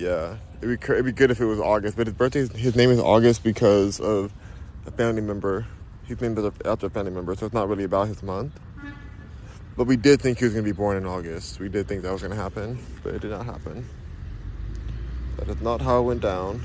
yeah, 0.00 0.36
it'd 0.62 0.80
be 0.80 0.92
it'd 0.92 1.04
be 1.04 1.12
good 1.12 1.30
if 1.30 1.40
it 1.40 1.44
was 1.44 1.60
August, 1.60 1.96
but 1.96 2.06
his 2.06 2.14
birthday 2.14 2.46
his 2.48 2.74
name 2.74 2.90
is 2.90 2.98
August 2.98 3.44
because 3.44 4.00
of 4.00 4.32
a 4.86 4.90
family 4.90 5.20
member. 5.20 5.66
He's 6.06 6.20
named 6.20 6.38
after 6.64 6.86
a 6.86 6.90
family 6.90 7.12
member, 7.12 7.34
so 7.36 7.46
it's 7.46 7.54
not 7.54 7.68
really 7.68 7.84
about 7.84 8.08
his 8.08 8.22
month. 8.22 8.58
But 9.76 9.84
we 9.86 9.96
did 9.96 10.20
think 10.20 10.38
he 10.38 10.44
was 10.44 10.54
gonna 10.54 10.64
be 10.64 10.72
born 10.72 10.96
in 10.96 11.06
August. 11.06 11.60
We 11.60 11.68
did 11.68 11.86
think 11.86 12.02
that 12.02 12.12
was 12.12 12.22
gonna 12.22 12.34
happen, 12.34 12.78
but 13.02 13.14
it 13.14 13.20
did 13.20 13.30
not 13.30 13.44
happen. 13.44 13.86
That 15.36 15.48
is 15.48 15.60
not 15.60 15.80
how 15.82 16.00
it 16.00 16.02
went 16.02 16.22
down. 16.22 16.62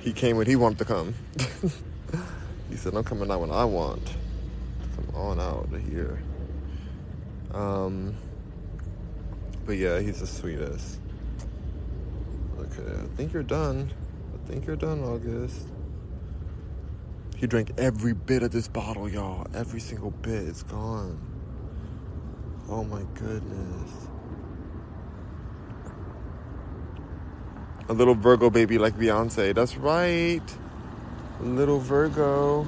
He 0.00 0.12
came 0.12 0.36
when 0.36 0.46
he 0.46 0.56
wanted 0.56 0.78
to 0.78 0.84
come. 0.86 1.14
he 2.70 2.76
said, 2.76 2.94
"I'm 2.94 3.04
coming 3.04 3.30
out 3.30 3.40
when 3.40 3.50
I 3.50 3.64
want." 3.64 4.16
Come 4.96 5.14
on 5.14 5.40
out 5.40 5.68
of 5.72 5.92
here. 5.92 6.22
Um, 7.52 8.16
but 9.66 9.76
yeah, 9.76 10.00
he's 10.00 10.20
the 10.20 10.26
sweetest. 10.26 10.98
Okay, 12.72 13.02
I 13.02 13.16
think 13.16 13.32
you're 13.32 13.42
done. 13.42 13.92
I 14.34 14.48
think 14.48 14.66
you're 14.66 14.76
done, 14.76 15.02
August. 15.02 15.68
He 17.36 17.46
drank 17.46 17.72
every 17.78 18.14
bit 18.14 18.42
of 18.42 18.50
this 18.50 18.68
bottle, 18.68 19.08
y'all. 19.08 19.46
Every 19.54 19.80
single 19.80 20.10
bit. 20.10 20.48
It's 20.48 20.64
gone. 20.64 21.18
Oh 22.68 22.84
my 22.84 23.02
goodness. 23.14 23.90
A 27.88 27.92
little 27.94 28.14
Virgo 28.14 28.50
baby 28.50 28.76
like 28.76 28.96
Beyonce. 28.98 29.54
That's 29.54 29.76
right. 29.76 30.42
Little 31.40 31.78
Virgo. 31.78 32.66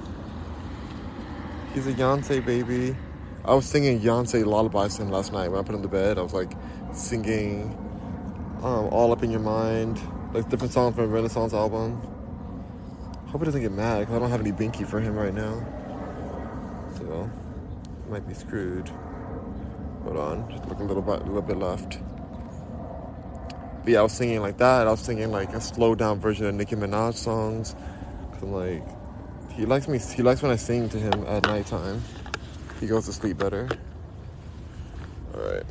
He's 1.74 1.86
a 1.86 1.92
Beyonce 1.92 2.44
baby. 2.44 2.96
I 3.44 3.54
was 3.54 3.66
singing 3.66 4.00
Beyonce 4.00 4.46
lullabies 4.46 4.96
to 4.96 5.02
him 5.02 5.10
last 5.10 5.32
night 5.32 5.48
when 5.48 5.60
I 5.60 5.62
put 5.62 5.74
him 5.74 5.82
to 5.82 5.88
bed. 5.88 6.16
I 6.18 6.22
was 6.22 6.32
like 6.32 6.52
singing 6.92 7.76
um, 8.62 8.88
All 8.92 9.12
Up 9.12 9.22
in 9.22 9.30
Your 9.30 9.40
Mind, 9.40 10.00
like 10.34 10.48
different 10.48 10.72
songs 10.72 10.94
from 10.94 11.10
Renaissance 11.10 11.52
album. 11.52 12.00
Hope 13.28 13.40
he 13.40 13.44
doesn't 13.44 13.60
get 13.60 13.72
mad 13.72 14.00
because 14.00 14.16
I 14.16 14.18
don't 14.18 14.30
have 14.30 14.40
any 14.40 14.52
binky 14.52 14.86
for 14.86 15.00
him 15.00 15.14
right 15.14 15.32
now. 15.32 15.64
So, 16.96 17.30
might 18.08 18.26
be 18.28 18.34
screwed. 18.34 18.90
Hold 20.02 20.16
on, 20.16 20.50
just 20.50 20.66
look 20.66 20.80
a 20.80 20.82
little 20.82 21.02
bit, 21.02 21.20
a 21.20 21.24
little 21.24 21.42
bit 21.42 21.58
left. 21.58 21.98
But 23.82 23.92
yeah, 23.92 24.00
I 24.00 24.02
was 24.02 24.12
singing 24.12 24.40
like 24.40 24.58
that. 24.58 24.86
I 24.86 24.90
was 24.90 25.00
singing 25.00 25.30
like 25.30 25.52
a 25.54 25.60
slowed 25.60 25.98
down 25.98 26.20
version 26.20 26.46
of 26.46 26.54
Nicki 26.54 26.76
Minaj 26.76 27.14
songs. 27.14 27.74
Cause 28.32 28.42
I'm 28.42 28.52
like, 28.52 28.84
he 29.52 29.64
likes 29.64 29.88
me. 29.88 29.98
He 29.98 30.22
likes 30.22 30.42
when 30.42 30.50
I 30.50 30.56
sing 30.56 30.88
to 30.90 30.98
him 30.98 31.24
at 31.26 31.44
nighttime. 31.44 32.02
He 32.78 32.86
goes 32.86 33.06
to 33.06 33.12
sleep 33.12 33.38
better. 33.38 33.68
All 35.34 35.40
right. 35.40 35.64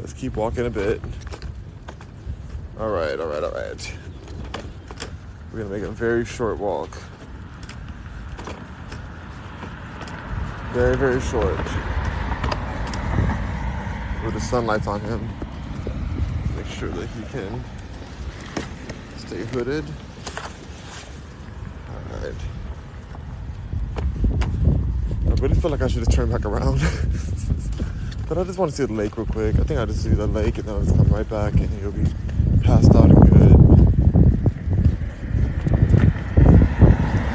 Let's 0.00 0.14
keep 0.14 0.34
walking 0.34 0.64
a 0.64 0.70
bit. 0.70 0.98
All 2.78 2.88
right, 2.88 3.20
all 3.20 3.26
right, 3.26 3.44
all 3.44 3.50
right. 3.50 3.98
We're 5.52 5.58
gonna 5.58 5.74
make 5.76 5.82
a 5.82 5.90
very 5.90 6.24
short 6.24 6.56
walk. 6.56 6.88
Very, 10.72 10.96
very 10.96 11.20
short. 11.20 11.58
With 14.24 14.32
the 14.32 14.40
sunlight's 14.40 14.86
on 14.86 15.00
him. 15.00 15.28
Make 16.56 16.66
sure 16.66 16.88
that 16.88 17.06
he 17.06 17.22
can 17.24 17.62
stay 19.18 19.44
hooded. 19.44 19.84
All 21.90 22.22
right. 22.22 22.34
I 25.26 25.34
really 25.42 25.56
feel 25.56 25.70
like 25.70 25.82
I 25.82 25.88
should 25.88 26.06
have 26.06 26.14
turned 26.14 26.32
back 26.32 26.46
around. 26.46 26.80
But 28.30 28.38
I 28.38 28.44
just 28.44 28.60
want 28.60 28.70
to 28.70 28.76
see 28.76 28.84
the 28.84 28.92
lake 28.92 29.16
real 29.16 29.26
quick. 29.26 29.56
I 29.56 29.64
think 29.64 29.80
I'll 29.80 29.86
just 29.86 30.04
see 30.04 30.10
the 30.10 30.28
lake 30.28 30.56
and 30.58 30.68
then 30.68 30.76
I'll 30.76 30.84
just 30.84 30.96
come 30.96 31.08
right 31.08 31.28
back 31.28 31.52
and 31.54 31.68
he'll 31.80 31.90
be 31.90 32.04
passed 32.62 32.94
out 32.94 33.10
and 33.10 33.28
good. 33.28 33.50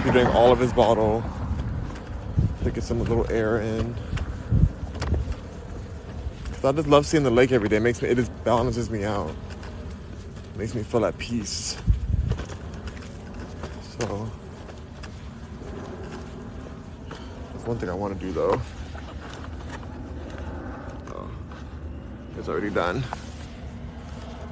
He 0.06 0.12
drank 0.12 0.34
all 0.34 0.54
of 0.54 0.60
his 0.60 0.72
bottle 0.72 1.22
to 2.64 2.72
get 2.72 2.82
some 2.86 3.00
little 3.00 3.30
air 3.30 3.60
in. 3.60 3.94
Cause 6.54 6.64
I 6.64 6.72
just 6.72 6.88
love 6.88 7.06
seeing 7.06 7.24
the 7.24 7.30
lake 7.30 7.52
every 7.52 7.68
day. 7.68 7.76
It 7.76 7.82
makes 7.82 8.02
me 8.02 8.08
it 8.08 8.16
just 8.16 8.32
balances 8.46 8.90
me 8.90 9.04
out. 9.04 9.32
It 10.54 10.60
makes 10.60 10.74
me 10.74 10.84
feel 10.84 11.06
at 11.06 11.18
peace. 11.18 11.78
So 14.00 14.32
that's 17.52 17.66
one 17.66 17.78
thing 17.80 17.90
I 17.90 17.94
want 17.94 18.18
to 18.18 18.26
do 18.26 18.32
though. 18.32 18.62
Already 22.48 22.70
done. 22.70 23.04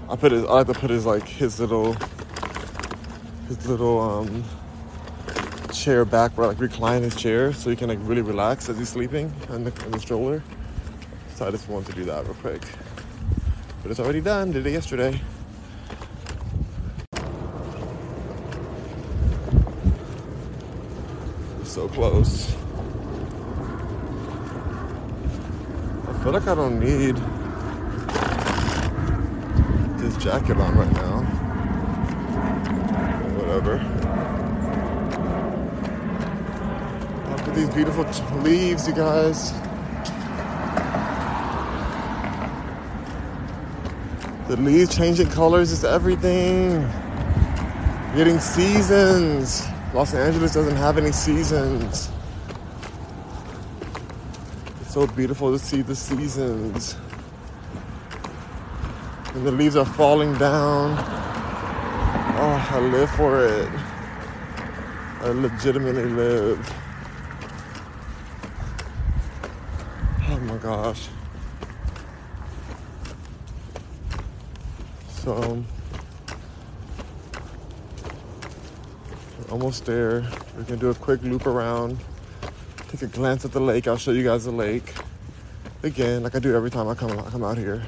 I 0.10 0.16
put 0.16 0.32
his. 0.32 0.44
I 0.46 0.48
like 0.48 0.68
to 0.68 0.74
put 0.74 0.90
his 0.90 1.06
like 1.06 1.28
his 1.28 1.60
little 1.60 1.96
his 3.48 3.68
little 3.68 4.00
um 4.00 4.44
chair 5.72 6.04
back 6.04 6.36
where 6.36 6.46
I 6.46 6.50
like 6.50 6.60
recline 6.60 7.04
his 7.04 7.16
chair 7.16 7.54
so 7.54 7.70
he 7.70 7.76
can 7.76 7.90
like 7.90 8.00
really 8.02 8.24
relax 8.24 8.68
as 8.68 8.80
he's 8.80 8.90
sleeping 8.90 9.32
in 9.50 9.64
the, 9.64 9.70
the 9.70 10.00
stroller. 10.00 10.42
So 11.36 11.48
I 11.48 11.52
just 11.52 11.70
wanted 11.70 11.90
to 11.90 11.94
do 11.94 12.06
that 12.06 12.26
real 12.26 12.34
quick. 12.34 12.64
But 13.84 13.92
it's 13.92 14.00
already 14.00 14.22
done. 14.22 14.52
Did 14.52 14.66
it 14.66 14.72
yesterday. 14.72 15.22
So 21.64 21.88
close. 21.90 22.56
I 26.08 26.24
feel 26.24 26.32
like 26.34 26.48
I 26.48 26.56
don't 26.56 26.80
need 26.80 27.22
this 30.14 30.24
jacket 30.24 30.58
on 30.58 30.76
right 30.76 30.92
now. 30.94 31.22
Whatever. 33.38 33.78
Look 37.30 37.48
at 37.48 37.56
these 37.56 37.70
beautiful 37.70 38.06
leaves, 38.42 38.88
you 38.88 38.94
guys. 38.94 39.54
The 44.48 44.58
leaves 44.58 44.96
changing 44.96 45.30
colors 45.30 45.72
is 45.72 45.84
everything. 45.84 46.82
Getting 48.16 48.40
seasons. 48.40 49.66
Los 49.94 50.14
Angeles 50.14 50.54
doesn't 50.54 50.76
have 50.76 50.98
any 50.98 51.12
seasons. 51.12 52.10
It's 54.82 54.94
so 54.94 55.08
beautiful 55.08 55.52
to 55.52 55.60
see 55.60 55.82
the 55.82 55.96
seasons 55.96 56.96
the 59.44 59.52
leaves 59.52 59.76
are 59.76 59.86
falling 59.86 60.34
down. 60.36 60.96
Oh, 62.40 62.68
I 62.72 62.80
live 62.80 63.10
for 63.12 63.46
it. 63.46 63.70
I 65.22 65.30
legitimately 65.30 66.06
live. 66.06 66.74
Oh 70.30 70.40
my 70.40 70.58
gosh. 70.58 71.10
So, 75.10 75.64
almost 79.52 79.86
there. 79.86 80.26
We're 80.56 80.64
gonna 80.64 80.78
do 80.78 80.90
a 80.90 80.96
quick 80.96 81.22
loop 81.22 81.46
around, 81.46 81.98
take 82.88 83.02
a 83.02 83.08
glance 83.08 83.44
at 83.44 83.52
the 83.52 83.60
lake. 83.60 83.88
I'll 83.88 83.98
show 83.98 84.12
you 84.12 84.24
guys 84.24 84.46
the 84.46 84.52
lake 84.52 84.94
again, 85.84 86.24
like 86.24 86.36
I 86.36 86.40
do 86.40 86.56
every 86.56 86.72
time 86.72 86.88
I 86.88 86.96
come 86.96 87.12
I 87.12 87.30
come 87.30 87.44
out 87.44 87.58
here. 87.58 87.84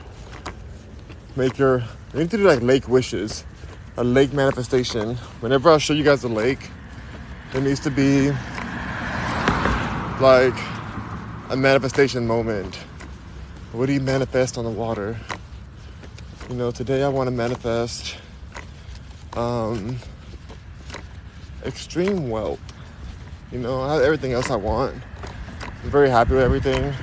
Make 1.37 1.57
your 1.57 1.79
you 2.13 2.19
need 2.19 2.31
to 2.31 2.37
do 2.37 2.47
like 2.47 2.61
lake 2.61 2.87
wishes, 2.87 3.43
a 3.97 4.03
lake 4.05 4.31
manifestation. 4.31 5.15
Whenever 5.41 5.69
I 5.69 5.77
show 5.79 5.93
you 5.93 6.03
guys 6.03 6.21
the 6.21 6.29
lake, 6.29 6.69
there 7.51 7.61
needs 7.61 7.81
to 7.81 7.91
be 7.91 8.31
like 10.21 10.55
a 11.49 11.57
manifestation 11.57 12.25
moment. 12.25 12.75
What 13.73 13.87
do 13.87 13.93
you 13.93 13.99
manifest 13.99 14.57
on 14.57 14.63
the 14.63 14.71
water? 14.71 15.17
You 16.49 16.55
know, 16.55 16.71
today 16.71 17.03
I 17.03 17.09
want 17.09 17.27
to 17.27 17.31
manifest 17.31 18.17
um, 19.33 19.97
extreme 21.65 22.29
wealth. 22.29 22.61
You 23.51 23.59
know, 23.59 23.81
I 23.81 23.95
have 23.95 24.03
everything 24.03 24.31
else 24.31 24.49
I 24.49 24.55
want. 24.55 24.95
I'm 25.83 25.89
very 25.89 26.09
happy 26.09 26.35
with 26.35 26.43
everything. 26.43 26.93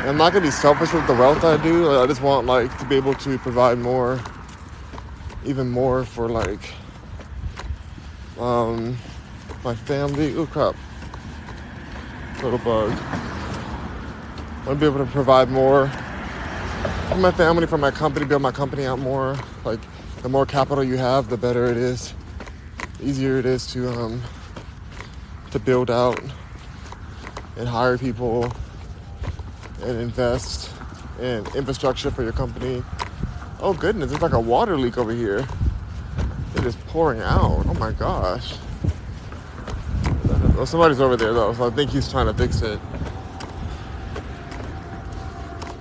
I'm 0.00 0.16
not 0.16 0.32
gonna 0.32 0.44
be 0.44 0.50
selfish 0.50 0.92
with 0.92 1.06
the 1.06 1.14
wealth 1.14 1.42
I 1.44 1.60
do. 1.62 2.00
I 2.00 2.06
just 2.06 2.22
want 2.22 2.46
like 2.46 2.76
to 2.78 2.84
be 2.84 2.94
able 2.96 3.14
to 3.14 3.38
provide 3.38 3.78
more, 3.78 4.20
even 5.44 5.68
more 5.68 6.04
for 6.04 6.28
like 6.28 6.60
um, 8.38 8.96
my 9.64 9.74
family. 9.74 10.36
Oh 10.36 10.46
crap! 10.46 10.76
Little 12.42 12.58
bug. 12.58 12.92
I 12.92 14.62
want 14.66 14.68
to 14.68 14.74
be 14.76 14.86
able 14.86 15.04
to 15.04 15.10
provide 15.10 15.50
more 15.50 15.88
for 17.08 17.16
my 17.16 17.32
family, 17.32 17.66
for 17.66 17.78
my 17.78 17.90
company, 17.90 18.24
build 18.24 18.42
my 18.42 18.52
company 18.52 18.86
out 18.86 19.00
more. 19.00 19.36
Like 19.64 19.80
the 20.22 20.28
more 20.28 20.46
capital 20.46 20.84
you 20.84 20.96
have, 20.96 21.28
the 21.28 21.36
better 21.36 21.66
it 21.66 21.76
is 21.76 22.14
easier 23.02 23.38
it 23.38 23.46
is 23.46 23.66
to 23.72 23.88
um, 23.90 24.22
to 25.50 25.58
build 25.58 25.90
out 25.90 26.20
and 27.56 27.68
hire 27.68 27.98
people 27.98 28.52
and 29.82 30.00
invest 30.00 30.70
in 31.20 31.46
infrastructure 31.54 32.10
for 32.10 32.22
your 32.22 32.32
company. 32.32 32.82
Oh 33.60 33.72
goodness, 33.72 34.12
it's 34.12 34.22
like 34.22 34.32
a 34.32 34.40
water 34.40 34.76
leak 34.76 34.98
over 34.98 35.12
here. 35.12 35.46
It 36.56 36.64
is 36.64 36.76
pouring 36.88 37.20
out. 37.20 37.64
Oh 37.66 37.74
my 37.74 37.92
gosh. 37.92 38.56
Oh, 40.56 40.64
somebody's 40.64 41.00
over 41.00 41.16
there 41.16 41.32
though, 41.32 41.52
so 41.52 41.66
I 41.68 41.70
think 41.70 41.90
he's 41.90 42.10
trying 42.10 42.26
to 42.26 42.34
fix 42.34 42.62
it. 42.62 42.80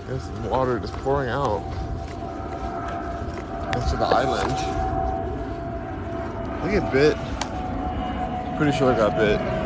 There's 0.08 0.28
water 0.50 0.80
just 0.80 0.94
pouring 0.98 1.30
out 1.30 1.64
next 3.74 3.92
to 3.92 3.98
the 3.98 4.06
island. 4.06 4.54
I 6.62 6.72
get 6.72 6.92
bit. 6.94 7.18
Pretty 8.58 8.78
sure 8.78 8.94
I 8.94 8.98
got 8.98 9.18
bit. 9.18 9.57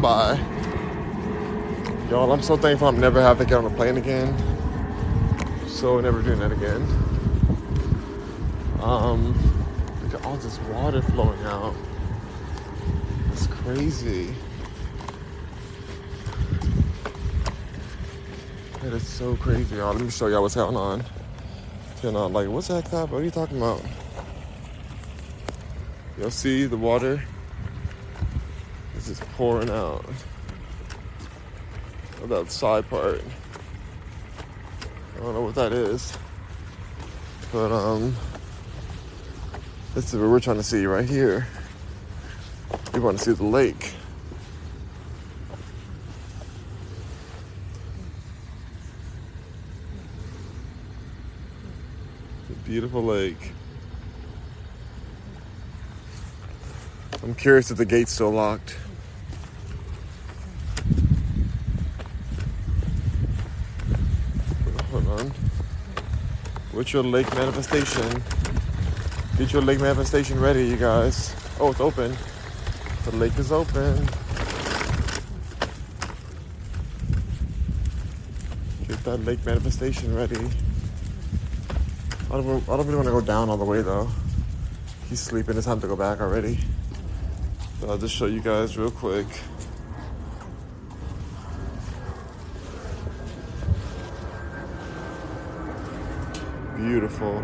Planes 0.00 0.38
by. 0.38 0.38
Y'all, 2.10 2.32
I'm 2.32 2.42
so 2.42 2.56
thankful 2.56 2.88
I'm 2.88 2.98
never 2.98 3.20
having 3.20 3.46
to 3.46 3.50
get 3.50 3.58
on 3.58 3.66
a 3.66 3.76
plane 3.76 3.96
again. 3.96 4.34
So 5.66 6.00
never 6.00 6.22
doing 6.22 6.38
that 6.40 6.52
again. 6.52 6.82
Um, 8.80 9.34
look 10.02 10.14
at 10.14 10.26
all 10.26 10.36
this 10.36 10.58
water 10.72 11.02
flowing 11.02 11.40
out. 11.44 11.74
It's 13.32 13.46
crazy. 13.46 14.34
That 18.82 18.94
is 18.94 19.06
so 19.06 19.36
crazy, 19.36 19.76
y'all. 19.76 19.92
Let 19.92 20.02
me 20.02 20.10
show 20.10 20.28
y'all 20.28 20.42
what's 20.42 20.54
going 20.54 20.76
on. 20.76 21.04
Turn 22.00 22.16
on, 22.16 22.32
like, 22.32 22.48
what's 22.48 22.68
that? 22.68 22.90
What 22.90 23.12
are 23.12 23.22
you 23.22 23.30
talking 23.30 23.58
about? 23.58 23.82
You'll 26.18 26.30
see 26.30 26.64
the 26.64 26.76
water 26.76 27.22
pouring 29.40 29.70
out 29.70 30.04
of 32.22 32.28
that 32.28 32.52
side 32.52 32.86
part. 32.90 33.22
I 35.16 35.20
don't 35.20 35.32
know 35.32 35.40
what 35.40 35.54
that 35.54 35.72
is. 35.72 36.12
But 37.50 37.72
um 37.72 38.14
this 39.94 40.12
is 40.12 40.20
what 40.20 40.28
we're 40.28 40.40
trying 40.40 40.58
to 40.58 40.62
see 40.62 40.84
right 40.84 41.08
here. 41.08 41.46
We 42.92 43.00
want 43.00 43.16
to 43.16 43.24
see 43.24 43.32
the 43.32 43.44
lake. 43.44 43.94
Beautiful 52.66 53.02
lake. 53.02 53.52
I'm 57.22 57.34
curious 57.34 57.70
if 57.70 57.78
the 57.78 57.86
gate's 57.86 58.12
still 58.12 58.32
locked. 58.32 58.76
On. 65.20 65.32
What's 66.72 66.92
your 66.92 67.02
lake 67.02 67.32
manifestation? 67.34 68.22
Get 69.36 69.52
your 69.52 69.62
lake 69.62 69.80
manifestation 69.80 70.40
ready, 70.40 70.66
you 70.66 70.76
guys. 70.76 71.34
Oh, 71.58 71.70
it's 71.70 71.80
open. 71.80 72.16
The 73.04 73.16
lake 73.16 73.36
is 73.38 73.52
open. 73.52 73.96
Get 78.86 79.04
that 79.04 79.18
lake 79.24 79.44
manifestation 79.44 80.14
ready. 80.14 80.48
I 82.30 82.34
don't, 82.34 82.62
I 82.68 82.76
don't 82.76 82.86
really 82.86 82.96
want 82.96 83.06
to 83.06 83.12
go 83.12 83.20
down 83.20 83.50
all 83.50 83.56
the 83.56 83.64
way 83.64 83.82
though. 83.82 84.08
He's 85.08 85.20
sleeping. 85.20 85.56
It's 85.56 85.66
time 85.66 85.80
to 85.80 85.86
go 85.86 85.96
back 85.96 86.20
already. 86.20 86.58
But 87.80 87.90
I'll 87.90 87.98
just 87.98 88.14
show 88.14 88.26
you 88.26 88.40
guys 88.40 88.76
real 88.78 88.90
quick. 88.90 89.26
Beautiful. 96.90 97.34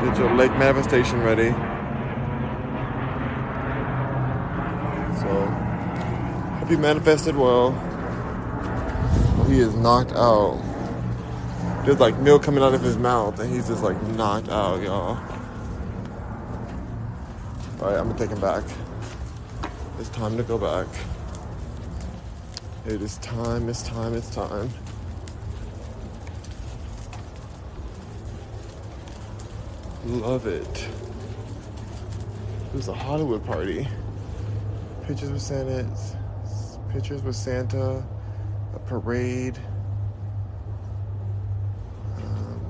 Get 0.00 0.16
your 0.16 0.34
lake 0.36 0.52
manifestation 0.52 1.20
ready. 1.20 1.50
So, 5.20 5.44
hope 6.60 6.70
you 6.70 6.78
manifested 6.78 7.36
well 7.36 7.72
he 9.50 9.58
is 9.58 9.74
knocked 9.74 10.12
out. 10.12 10.58
There's 11.84 12.00
like 12.00 12.18
milk 12.20 12.42
coming 12.42 12.64
out 12.64 12.72
of 12.72 12.80
his 12.80 12.96
mouth, 12.96 13.38
and 13.38 13.52
he's 13.52 13.68
just 13.68 13.82
like 13.82 14.02
knocked 14.16 14.48
out, 14.48 14.82
y'all. 14.82 15.18
All 17.82 17.90
right, 17.90 17.98
I'm 17.98 18.08
gonna 18.08 18.18
take 18.18 18.30
him 18.30 18.40
back. 18.40 18.64
It's 19.98 20.08
time 20.08 20.38
to 20.38 20.42
go 20.42 20.56
back. 20.56 20.86
It 22.84 23.00
is 23.00 23.18
time, 23.18 23.68
it's 23.68 23.82
time, 23.84 24.14
it's 24.14 24.28
time. 24.34 24.68
Love 30.04 30.48
it. 30.48 30.88
It 32.66 32.74
was 32.74 32.88
a 32.88 32.92
Hollywood 32.92 33.44
party. 33.46 33.86
Pictures 35.06 35.30
with 35.30 35.42
Santa. 35.42 35.88
Pictures 36.92 37.22
with 37.22 37.36
Santa 37.36 38.04
a 38.74 38.78
parade. 38.80 39.58
Um, 42.16 42.60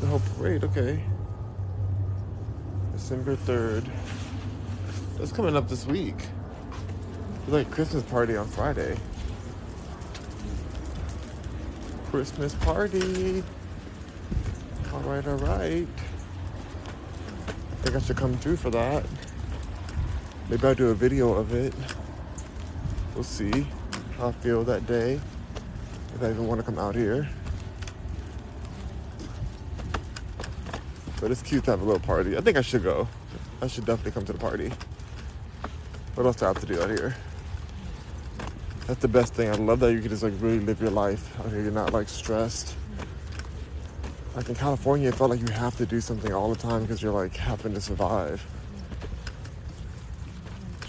the 0.00 0.06
whole 0.06 0.22
parade, 0.36 0.64
okay. 0.64 1.02
December 2.92 3.36
3rd. 3.36 3.90
That's 5.16 5.32
coming 5.32 5.56
up 5.56 5.68
this 5.68 5.86
week. 5.86 6.26
Like 7.48 7.70
Christmas 7.70 8.04
party 8.04 8.36
on 8.36 8.46
Friday. 8.46 8.96
Christmas 12.10 12.54
party. 12.54 13.42
All 14.92 15.00
right, 15.00 15.26
all 15.26 15.36
right. 15.36 15.86
I 17.48 17.74
think 17.82 17.96
I 17.96 17.98
should 17.98 18.16
come 18.16 18.36
through 18.38 18.56
for 18.56 18.70
that. 18.70 19.04
Maybe 20.48 20.66
I'll 20.66 20.74
do 20.74 20.90
a 20.90 20.94
video 20.94 21.34
of 21.34 21.52
it. 21.52 21.74
We'll 23.14 23.24
see. 23.24 23.66
How 24.18 24.28
I 24.28 24.32
feel 24.32 24.62
that 24.64 24.86
day. 24.86 25.20
If 26.14 26.22
I 26.22 26.30
even 26.30 26.46
want 26.46 26.60
to 26.60 26.64
come 26.64 26.78
out 26.78 26.94
here. 26.94 27.28
But 31.20 31.30
it's 31.30 31.42
cute 31.42 31.64
to 31.64 31.72
have 31.72 31.82
a 31.82 31.84
little 31.84 32.00
party. 32.00 32.36
I 32.36 32.40
think 32.40 32.56
I 32.56 32.62
should 32.62 32.84
go. 32.84 33.08
I 33.60 33.66
should 33.66 33.84
definitely 33.84 34.12
come 34.12 34.24
to 34.26 34.32
the 34.32 34.38
party. 34.38 34.70
What 36.14 36.26
else 36.26 36.36
do 36.36 36.44
I 36.44 36.48
have 36.48 36.60
to 36.60 36.66
do 36.66 36.80
out 36.80 36.90
here? 36.90 37.16
That's 38.92 39.00
the 39.00 39.08
best 39.08 39.32
thing. 39.32 39.48
I 39.48 39.54
love 39.54 39.80
that 39.80 39.94
you 39.94 40.00
can 40.00 40.10
just 40.10 40.22
like 40.22 40.34
really 40.38 40.60
live 40.60 40.78
your 40.78 40.90
life. 40.90 41.34
Okay, 41.46 41.62
you're 41.62 41.70
not 41.70 41.94
like 41.94 42.10
stressed. 42.10 42.74
Like 44.36 44.50
in 44.50 44.54
California, 44.54 45.08
it 45.08 45.14
felt 45.14 45.30
like 45.30 45.40
you 45.40 45.50
have 45.54 45.74
to 45.78 45.86
do 45.86 45.98
something 45.98 46.30
all 46.34 46.50
the 46.50 46.60
time 46.60 46.82
because 46.82 47.00
you're 47.00 47.10
like 47.10 47.34
having 47.34 47.72
to 47.72 47.80
survive. 47.80 48.44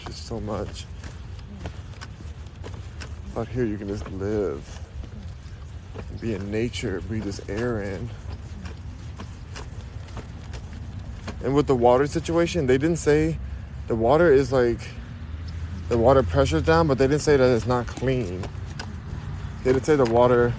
Just 0.05 0.25
so 0.25 0.41
much. 0.41 0.85
Out 3.37 3.47
here, 3.47 3.63
you 3.63 3.77
can 3.77 3.87
just 3.87 4.11
live, 4.11 4.81
be 6.19 6.33
in 6.33 6.51
nature, 6.51 6.99
breathe 7.07 7.23
this 7.23 7.39
air 7.47 7.81
in. 7.83 8.09
And 11.41 11.55
with 11.55 11.67
the 11.67 11.75
water 11.75 12.05
situation, 12.07 12.67
they 12.67 12.77
didn't 12.77 12.97
say 12.97 13.39
the 13.87 13.95
water 13.95 14.29
is 14.29 14.51
like 14.51 14.81
the 15.93 15.99
water 15.99 16.23
pressure's 16.23 16.63
down, 16.63 16.87
but 16.87 16.97
they 16.97 17.05
didn't 17.05 17.21
say 17.21 17.37
that 17.37 17.55
it's 17.55 17.67
not 17.67 17.85
clean. 17.85 18.41
They 19.63 19.73
didn't 19.73 19.85
say 19.85 19.95
the 19.95 20.05
water. 20.05 20.51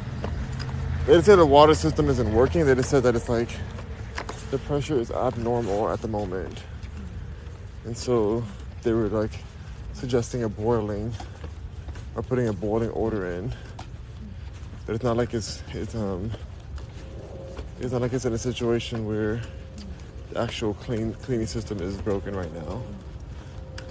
They 1.06 1.14
didn't 1.14 1.24
say 1.24 1.34
the 1.34 1.44
water 1.44 1.74
system 1.74 2.08
isn't 2.08 2.32
working. 2.32 2.64
They 2.64 2.76
just 2.76 2.88
said 2.88 3.02
that 3.02 3.16
it's 3.16 3.28
like 3.28 3.48
the 4.52 4.58
pressure 4.58 4.96
is 4.96 5.10
abnormal 5.10 5.90
at 5.90 6.00
the 6.02 6.06
moment, 6.06 6.62
and 7.84 7.98
so 7.98 8.44
they 8.82 8.92
were 8.92 9.08
like 9.08 9.32
suggesting 9.92 10.44
a 10.44 10.48
boiling 10.48 11.12
or 12.14 12.22
putting 12.22 12.46
a 12.46 12.52
boiling 12.52 12.90
order 12.90 13.26
in. 13.26 13.52
But 14.86 14.94
it's 14.94 15.02
not 15.02 15.16
like 15.16 15.34
it's 15.34 15.64
it's 15.72 15.96
um 15.96 16.30
it's 17.80 17.90
not 17.90 18.02
like 18.02 18.12
it's 18.12 18.24
in 18.24 18.34
a 18.34 18.38
situation 18.38 19.04
where 19.04 19.40
the 20.30 20.40
actual 20.40 20.74
clean 20.74 21.12
cleaning 21.14 21.48
system 21.48 21.80
is 21.80 21.96
broken 21.96 22.36
right 22.36 22.54
now. 22.54 22.80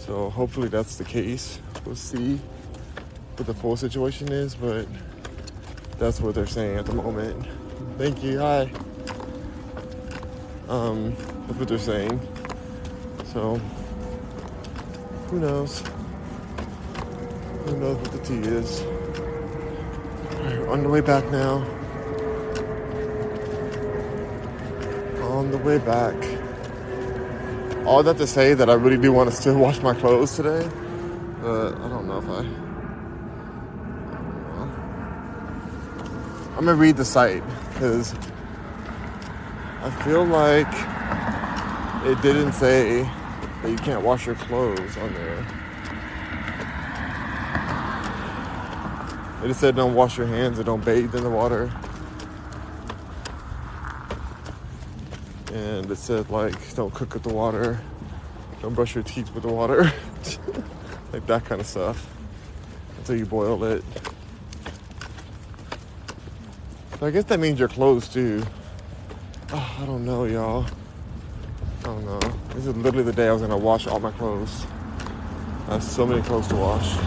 So 0.05 0.29
hopefully 0.29 0.67
that's 0.67 0.97
the 0.97 1.05
case. 1.05 1.59
We'll 1.85 1.95
see 1.95 2.35
what 3.37 3.47
the 3.47 3.53
full 3.53 3.77
situation 3.77 4.33
is, 4.33 4.53
but 4.53 4.85
that's 5.97 6.19
what 6.19 6.35
they're 6.35 6.45
saying 6.45 6.77
at 6.77 6.85
the 6.85 6.93
moment. 6.93 7.47
Thank 7.97 8.21
you. 8.21 8.39
Hi. 8.39 8.69
Um, 10.67 11.15
that's 11.47 11.57
what 11.57 11.67
they're 11.69 11.77
saying. 11.77 12.19
So 13.31 13.55
who 15.29 15.39
knows? 15.39 15.81
Who 17.65 17.77
knows 17.77 17.97
what 17.97 18.11
the 18.11 18.19
tea 18.25 18.41
is? 18.49 18.81
On 20.67 20.83
the 20.83 20.89
way 20.89 20.99
back 20.99 21.23
now. 21.31 21.63
On 25.23 25.49
the 25.49 25.57
way 25.59 25.77
back 25.77 26.42
all 27.85 28.01
that 28.03 28.17
to 28.17 28.27
say 28.27 28.53
that 28.53 28.69
I 28.69 28.73
really 28.73 28.97
do 28.97 29.11
want 29.11 29.29
to 29.29 29.35
still 29.35 29.57
wash 29.57 29.81
my 29.81 29.93
clothes 29.93 30.35
today, 30.35 30.69
but 31.41 31.75
I 31.75 31.89
don't 31.89 32.07
know 32.07 32.19
if 32.19 32.29
I. 32.29 32.45
I'm 36.55 36.65
gonna 36.65 36.75
read 36.75 36.97
the 36.97 37.03
site 37.03 37.43
because 37.73 38.13
I 39.81 39.89
feel 40.05 40.23
like 40.23 40.71
it 42.05 42.21
didn't 42.21 42.53
say 42.53 43.01
that 43.61 43.69
you 43.69 43.75
can't 43.77 44.01
wash 44.01 44.25
your 44.27 44.35
clothes 44.35 44.97
on 44.97 45.13
there. 45.13 45.45
It 49.43 49.47
just 49.47 49.59
said 49.59 49.75
don't 49.75 49.93
wash 49.93 50.17
your 50.17 50.27
hands 50.27 50.57
and 50.57 50.65
don't 50.65 50.85
bathe 50.85 51.15
in 51.15 51.23
the 51.23 51.29
water. 51.29 51.69
And 55.53 55.89
it 55.89 55.97
said 55.97 56.29
like 56.29 56.75
don't 56.75 56.93
cook 56.93 57.13
with 57.13 57.23
the 57.23 57.33
water. 57.33 57.79
Don't 58.61 58.73
brush 58.73 58.95
your 58.95 59.03
teeth 59.03 59.33
with 59.33 59.43
the 59.43 59.49
water. 59.49 59.91
Like 61.13 61.27
that 61.27 61.45
kind 61.45 61.61
of 61.61 61.67
stuff. 61.67 62.07
Until 62.97 63.17
you 63.17 63.27
boil 63.27 63.63
it. 63.65 63.83
So 66.97 67.05
i 67.05 67.11
guess 67.11 67.25
that 67.25 67.39
means 67.39 67.59
your 67.59 67.67
clothes 67.67 68.07
too. 68.07 68.43
Oh, 69.51 69.77
i 69.79 69.85
don't 69.85 70.03
know 70.03 70.25
y'all. 70.25 70.65
I 71.81 71.83
don't 71.83 72.03
know. 72.03 72.19
This 72.55 72.65
is 72.65 72.75
literally 72.75 73.03
the 73.03 73.13
day 73.13 73.27
i 73.27 73.31
was 73.31 73.43
gonna 73.43 73.55
wash 73.55 73.85
all 73.85 73.99
my 73.99 74.09
clothes. 74.09 74.65
I 75.67 75.73
have 75.73 75.83
so 75.83 76.03
many 76.03 76.23
clothes 76.23 76.47
to 76.47 76.55
wash. 76.55 76.97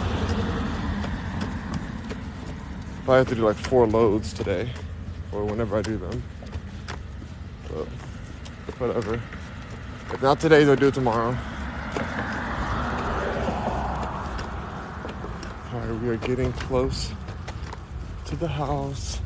I 3.09 3.17
have 3.17 3.29
to 3.29 3.35
do 3.35 3.45
like 3.45 3.57
four 3.57 3.89
loads 3.89 4.33
today 4.33 4.71
or 5.33 5.45
whenever 5.45 5.77
i 5.77 5.83
do 5.83 5.97
them. 5.97 6.23
But 7.69 7.89
whatever. 8.79 9.21
If 10.13 10.23
not 10.23 10.41
today, 10.41 10.65
they'll 10.65 10.77
do 10.77 10.89
it 10.89 10.95
tomorrow. 10.95 11.37
Alright, 15.73 16.01
we 16.01 16.09
are 16.09 16.17
getting 16.17 16.53
close 16.53 17.13
to 18.27 18.37
the 18.37 18.49
house. 18.49 19.21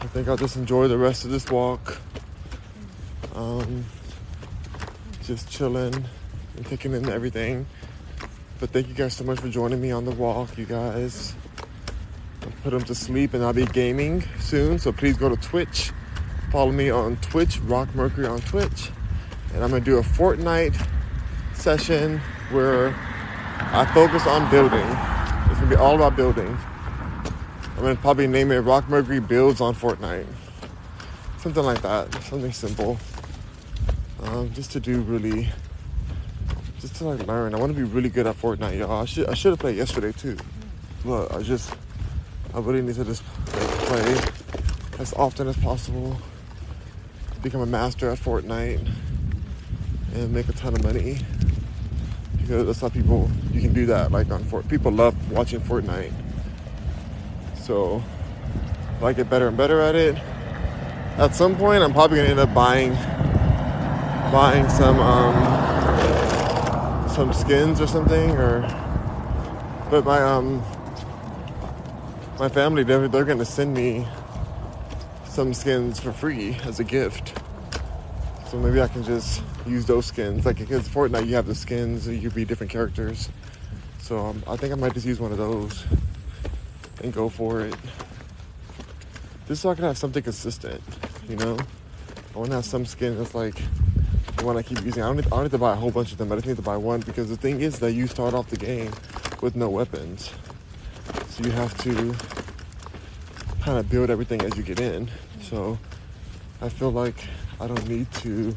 I 0.00 0.06
think 0.06 0.28
I'll 0.28 0.36
just 0.36 0.56
enjoy 0.56 0.88
the 0.88 0.98
rest 0.98 1.24
of 1.24 1.30
this 1.30 1.50
walk. 1.50 1.98
Um, 3.34 3.84
just 5.24 5.50
chilling 5.50 5.94
and 6.56 6.66
taking 6.66 6.92
in 6.92 7.08
everything. 7.08 7.66
But 8.58 8.70
thank 8.70 8.88
you 8.88 8.94
guys 8.94 9.14
so 9.14 9.24
much 9.24 9.40
for 9.40 9.48
joining 9.48 9.80
me 9.80 9.90
on 9.90 10.04
the 10.04 10.10
walk, 10.10 10.58
you 10.58 10.66
guys. 10.66 11.34
I'll 12.42 12.52
put 12.62 12.70
them 12.70 12.84
to 12.84 12.94
sleep 12.94 13.34
and 13.34 13.44
I'll 13.44 13.52
be 13.52 13.66
gaming 13.66 14.24
soon. 14.38 14.78
So 14.78 14.92
please 14.92 15.16
go 15.16 15.28
to 15.28 15.36
Twitch 15.36 15.92
Follow 16.50 16.72
me 16.72 16.90
on 16.90 17.16
Twitch, 17.18 17.60
Rock 17.60 17.94
Mercury 17.94 18.26
on 18.26 18.40
Twitch. 18.40 18.90
And 19.54 19.62
I'm 19.62 19.70
gonna 19.70 19.84
do 19.84 19.98
a 19.98 20.02
Fortnite 20.02 20.74
session 21.54 22.18
where 22.50 22.88
I 23.58 23.88
focus 23.94 24.26
on 24.26 24.50
building. 24.50 24.80
It's 25.48 25.60
gonna 25.60 25.70
be 25.70 25.76
all 25.76 25.94
about 25.94 26.16
building. 26.16 26.58
I'm 27.76 27.82
gonna 27.82 27.94
probably 27.94 28.26
name 28.26 28.50
it 28.50 28.58
Rock 28.58 28.88
Mercury 28.88 29.20
Builds 29.20 29.60
on 29.60 29.76
Fortnite. 29.76 30.26
Something 31.38 31.62
like 31.62 31.82
that. 31.82 32.12
Something 32.24 32.52
simple. 32.52 32.98
Um, 34.24 34.52
just 34.52 34.72
to 34.72 34.80
do 34.80 35.02
really, 35.02 35.48
just 36.80 36.96
to 36.96 37.04
like 37.04 37.28
learn. 37.28 37.54
I 37.54 37.58
want 37.58 37.72
to 37.72 37.78
be 37.78 37.84
really 37.84 38.08
good 38.08 38.26
at 38.26 38.34
Fortnite, 38.34 38.76
y'all. 38.76 39.02
I 39.02 39.04
should 39.04 39.28
I 39.28 39.34
should 39.34 39.50
have 39.50 39.60
played 39.60 39.76
yesterday 39.76 40.10
too, 40.10 40.36
but 41.04 41.32
I 41.32 41.42
just 41.42 41.72
I 42.52 42.58
really 42.58 42.82
need 42.82 42.96
to 42.96 43.04
just 43.04 43.22
play 43.24 44.20
as 44.98 45.12
often 45.12 45.46
as 45.46 45.56
possible 45.56 46.20
become 47.42 47.60
a 47.60 47.66
master 47.66 48.10
at 48.10 48.18
Fortnite 48.18 48.86
and 50.14 50.32
make 50.32 50.48
a 50.48 50.52
ton 50.52 50.74
of 50.74 50.82
money. 50.82 51.18
Because 52.38 52.66
that's 52.66 52.80
how 52.80 52.88
people 52.88 53.30
you 53.52 53.60
can 53.60 53.72
do 53.72 53.86
that 53.86 54.10
like 54.12 54.30
on 54.30 54.42
Fort 54.44 54.68
people 54.68 54.90
love 54.90 55.14
watching 55.30 55.60
Fortnite. 55.60 56.12
So 57.56 58.02
if 58.96 59.02
I 59.02 59.12
get 59.12 59.30
better 59.30 59.48
and 59.48 59.56
better 59.56 59.80
at 59.80 59.94
it 59.94 60.16
at 61.16 61.34
some 61.34 61.56
point 61.56 61.82
I'm 61.82 61.92
probably 61.92 62.18
gonna 62.18 62.30
end 62.30 62.40
up 62.40 62.52
buying 62.52 62.92
buying 64.32 64.68
some 64.68 64.98
um, 64.98 65.34
some 67.08 67.32
skins 67.32 67.80
or 67.80 67.86
something 67.86 68.30
or 68.32 68.62
but 69.90 70.04
my 70.04 70.22
um 70.22 70.62
my 72.38 72.48
family 72.48 72.82
they're, 72.82 73.06
they're 73.08 73.24
gonna 73.24 73.44
send 73.44 73.74
me 73.74 74.06
some 75.30 75.54
skins 75.54 76.00
for 76.00 76.12
free 76.12 76.56
as 76.64 76.80
a 76.80 76.84
gift. 76.84 77.38
So 78.50 78.58
maybe 78.58 78.82
I 78.82 78.88
can 78.88 79.04
just 79.04 79.42
use 79.64 79.86
those 79.86 80.06
skins. 80.06 80.44
Like 80.44 80.58
because 80.58 80.88
Fortnite, 80.88 81.28
you 81.28 81.36
have 81.36 81.46
the 81.46 81.54
skins, 81.54 82.08
you 82.08 82.20
can 82.20 82.30
be 82.30 82.44
different 82.44 82.72
characters. 82.72 83.28
So 84.00 84.18
um, 84.18 84.42
I 84.48 84.56
think 84.56 84.72
I 84.72 84.76
might 84.76 84.92
just 84.92 85.06
use 85.06 85.20
one 85.20 85.30
of 85.30 85.38
those 85.38 85.84
and 87.02 87.12
go 87.12 87.28
for 87.28 87.60
it. 87.60 87.76
Just 89.46 89.62
so 89.62 89.70
I 89.70 89.74
can 89.74 89.84
have 89.84 89.96
something 89.96 90.22
consistent, 90.22 90.82
you 91.28 91.36
know. 91.36 91.56
I 92.34 92.38
want 92.38 92.50
to 92.50 92.56
have 92.56 92.64
some 92.64 92.84
skin 92.84 93.16
that's 93.16 93.34
like 93.34 93.62
the 94.36 94.44
one 94.44 94.56
I 94.56 94.62
keep 94.62 94.82
using. 94.84 95.02
I 95.02 95.06
don't, 95.06 95.16
need, 95.16 95.26
I 95.26 95.30
don't 95.30 95.42
need 95.44 95.50
to 95.52 95.58
buy 95.58 95.72
a 95.72 95.76
whole 95.76 95.92
bunch 95.92 96.10
of 96.10 96.18
them. 96.18 96.28
But 96.28 96.34
I 96.34 96.38
just 96.38 96.48
need 96.48 96.56
to 96.56 96.62
buy 96.62 96.76
one 96.76 97.00
because 97.00 97.28
the 97.28 97.36
thing 97.36 97.60
is 97.60 97.78
that 97.78 97.92
you 97.92 98.08
start 98.08 98.34
off 98.34 98.50
the 98.50 98.56
game 98.56 98.90
with 99.40 99.54
no 99.54 99.70
weapons, 99.70 100.32
so 101.28 101.44
you 101.44 101.52
have 101.52 101.76
to 101.82 102.39
kind 103.70 103.78
of 103.78 103.88
build 103.88 104.10
everything 104.10 104.42
as 104.42 104.56
you 104.56 104.64
get 104.64 104.80
in. 104.80 105.08
So 105.42 105.78
I 106.60 106.68
feel 106.68 106.90
like 106.90 107.14
I 107.60 107.68
don't 107.68 107.88
need 107.88 108.10
to 108.14 108.56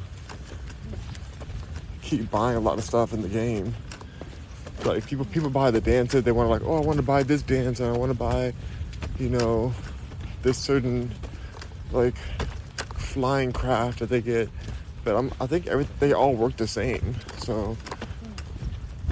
keep 2.01 2.31
buying 2.31 2.57
a 2.57 2.59
lot 2.59 2.79
of 2.79 2.83
stuff 2.83 3.13
in 3.13 3.21
the 3.21 3.27
game. 3.27 3.75
Like 4.83 5.05
people 5.05 5.25
people 5.25 5.51
buy 5.51 5.69
the 5.69 5.79
dances, 5.79 6.23
they 6.23 6.31
want 6.31 6.47
to 6.47 6.49
like, 6.49 6.63
oh 6.63 6.77
I 6.77 6.79
want 6.79 6.97
to 6.97 7.03
buy 7.03 7.21
this 7.21 7.43
dance 7.43 7.79
and 7.79 7.93
I 7.93 7.95
want 7.95 8.11
to 8.11 8.17
buy, 8.17 8.55
you 9.19 9.29
know, 9.29 9.71
this 10.41 10.57
certain 10.57 11.11
like 11.91 12.15
flying 12.95 13.53
craft 13.53 13.99
that 13.99 14.09
they 14.09 14.19
get. 14.19 14.49
But 15.03 15.15
I'm, 15.15 15.31
I 15.39 15.45
think 15.45 15.67
every, 15.67 15.85
they 15.99 16.13
all 16.13 16.33
work 16.33 16.57
the 16.57 16.65
same. 16.65 17.17
So 17.37 17.77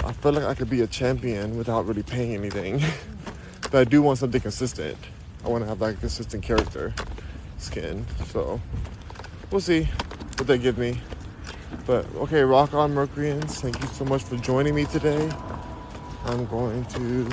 I 0.04 0.14
feel 0.14 0.32
like 0.32 0.46
I 0.46 0.56
could 0.56 0.72
be 0.72 0.82
a 0.82 0.88
champion 0.88 1.58
without 1.58 1.86
really 1.86 2.02
paying 2.02 2.34
anything. 2.34 2.82
but 3.70 3.76
I 3.76 3.84
do 3.84 4.02
want 4.02 4.18
something 4.18 4.42
consistent. 4.42 4.98
I 5.44 5.50
want 5.50 5.64
to 5.64 5.68
have 5.68 5.82
a 5.82 5.94
consistent 5.94 6.44
character 6.44 6.94
skin. 7.58 8.06
So 8.28 8.62
we'll 9.50 9.62
see 9.62 9.84
what 10.38 10.48
they 10.48 10.58
give 10.58 10.78
me. 10.78 11.00
But 11.86 12.06
okay, 12.16 12.42
rock 12.42 12.74
on 12.74 12.94
Mercuryans. 12.94 13.62
Thank 13.62 13.82
you 13.82 13.88
so 13.88 14.06
much 14.06 14.24
for 14.24 14.38
joining 14.38 14.76
me 14.76 14.86
today. 14.86 15.32
I'm 16.26 16.46
going 16.46 16.86
to 16.86 17.30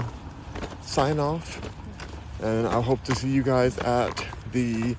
sign 0.83 1.19
off. 1.19 1.61
And 2.41 2.67
I 2.67 2.81
hope 2.81 3.03
to 3.05 3.15
see 3.15 3.29
you 3.29 3.43
guys 3.43 3.79
at 3.79 4.25
the 4.53 4.97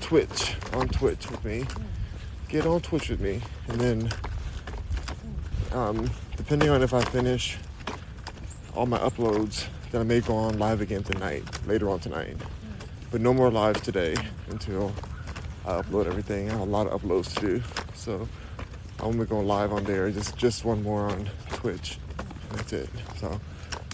Twitch, 0.00 0.56
on 0.72 0.88
Twitch 0.88 1.30
with 1.30 1.44
me. 1.44 1.66
Get 2.48 2.66
on 2.66 2.80
Twitch 2.80 3.10
with 3.10 3.20
me. 3.20 3.42
And 3.68 3.80
then, 3.80 4.10
um, 5.72 6.10
depending 6.36 6.70
on 6.70 6.82
if 6.82 6.94
I 6.94 7.02
finish 7.02 7.58
all 8.74 8.86
my 8.86 8.98
uploads, 8.98 9.66
then 9.90 10.00
I 10.00 10.04
may 10.04 10.20
go 10.20 10.36
on 10.36 10.58
live 10.58 10.80
again 10.80 11.02
tonight, 11.02 11.44
later 11.66 11.88
on 11.90 12.00
tonight. 12.00 12.36
But 13.10 13.20
no 13.20 13.32
more 13.32 13.50
lives 13.50 13.80
today 13.80 14.14
until 14.50 14.92
I 15.64 15.80
upload 15.80 16.06
everything. 16.06 16.48
I 16.48 16.52
have 16.52 16.60
a 16.60 16.64
lot 16.64 16.86
of 16.86 17.00
uploads 17.00 17.34
to 17.36 17.40
do. 17.40 17.62
So 17.94 18.28
I'm 19.00 19.12
gonna 19.12 19.24
go 19.24 19.40
live 19.40 19.72
on 19.72 19.84
there. 19.84 20.10
Just 20.10 20.36
just 20.36 20.64
one 20.64 20.82
more 20.82 21.08
on 21.08 21.30
Twitch. 21.50 21.98
That's 22.52 22.72
it. 22.72 22.90
So 23.16 23.40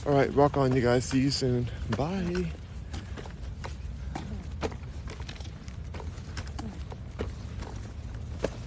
all 0.07 0.13
right, 0.13 0.35
rock 0.35 0.57
on 0.57 0.75
you 0.75 0.83
guys. 0.83 1.05
See 1.05 1.21
you 1.21 1.31
soon. 1.31 1.69
Bye. 1.97 2.51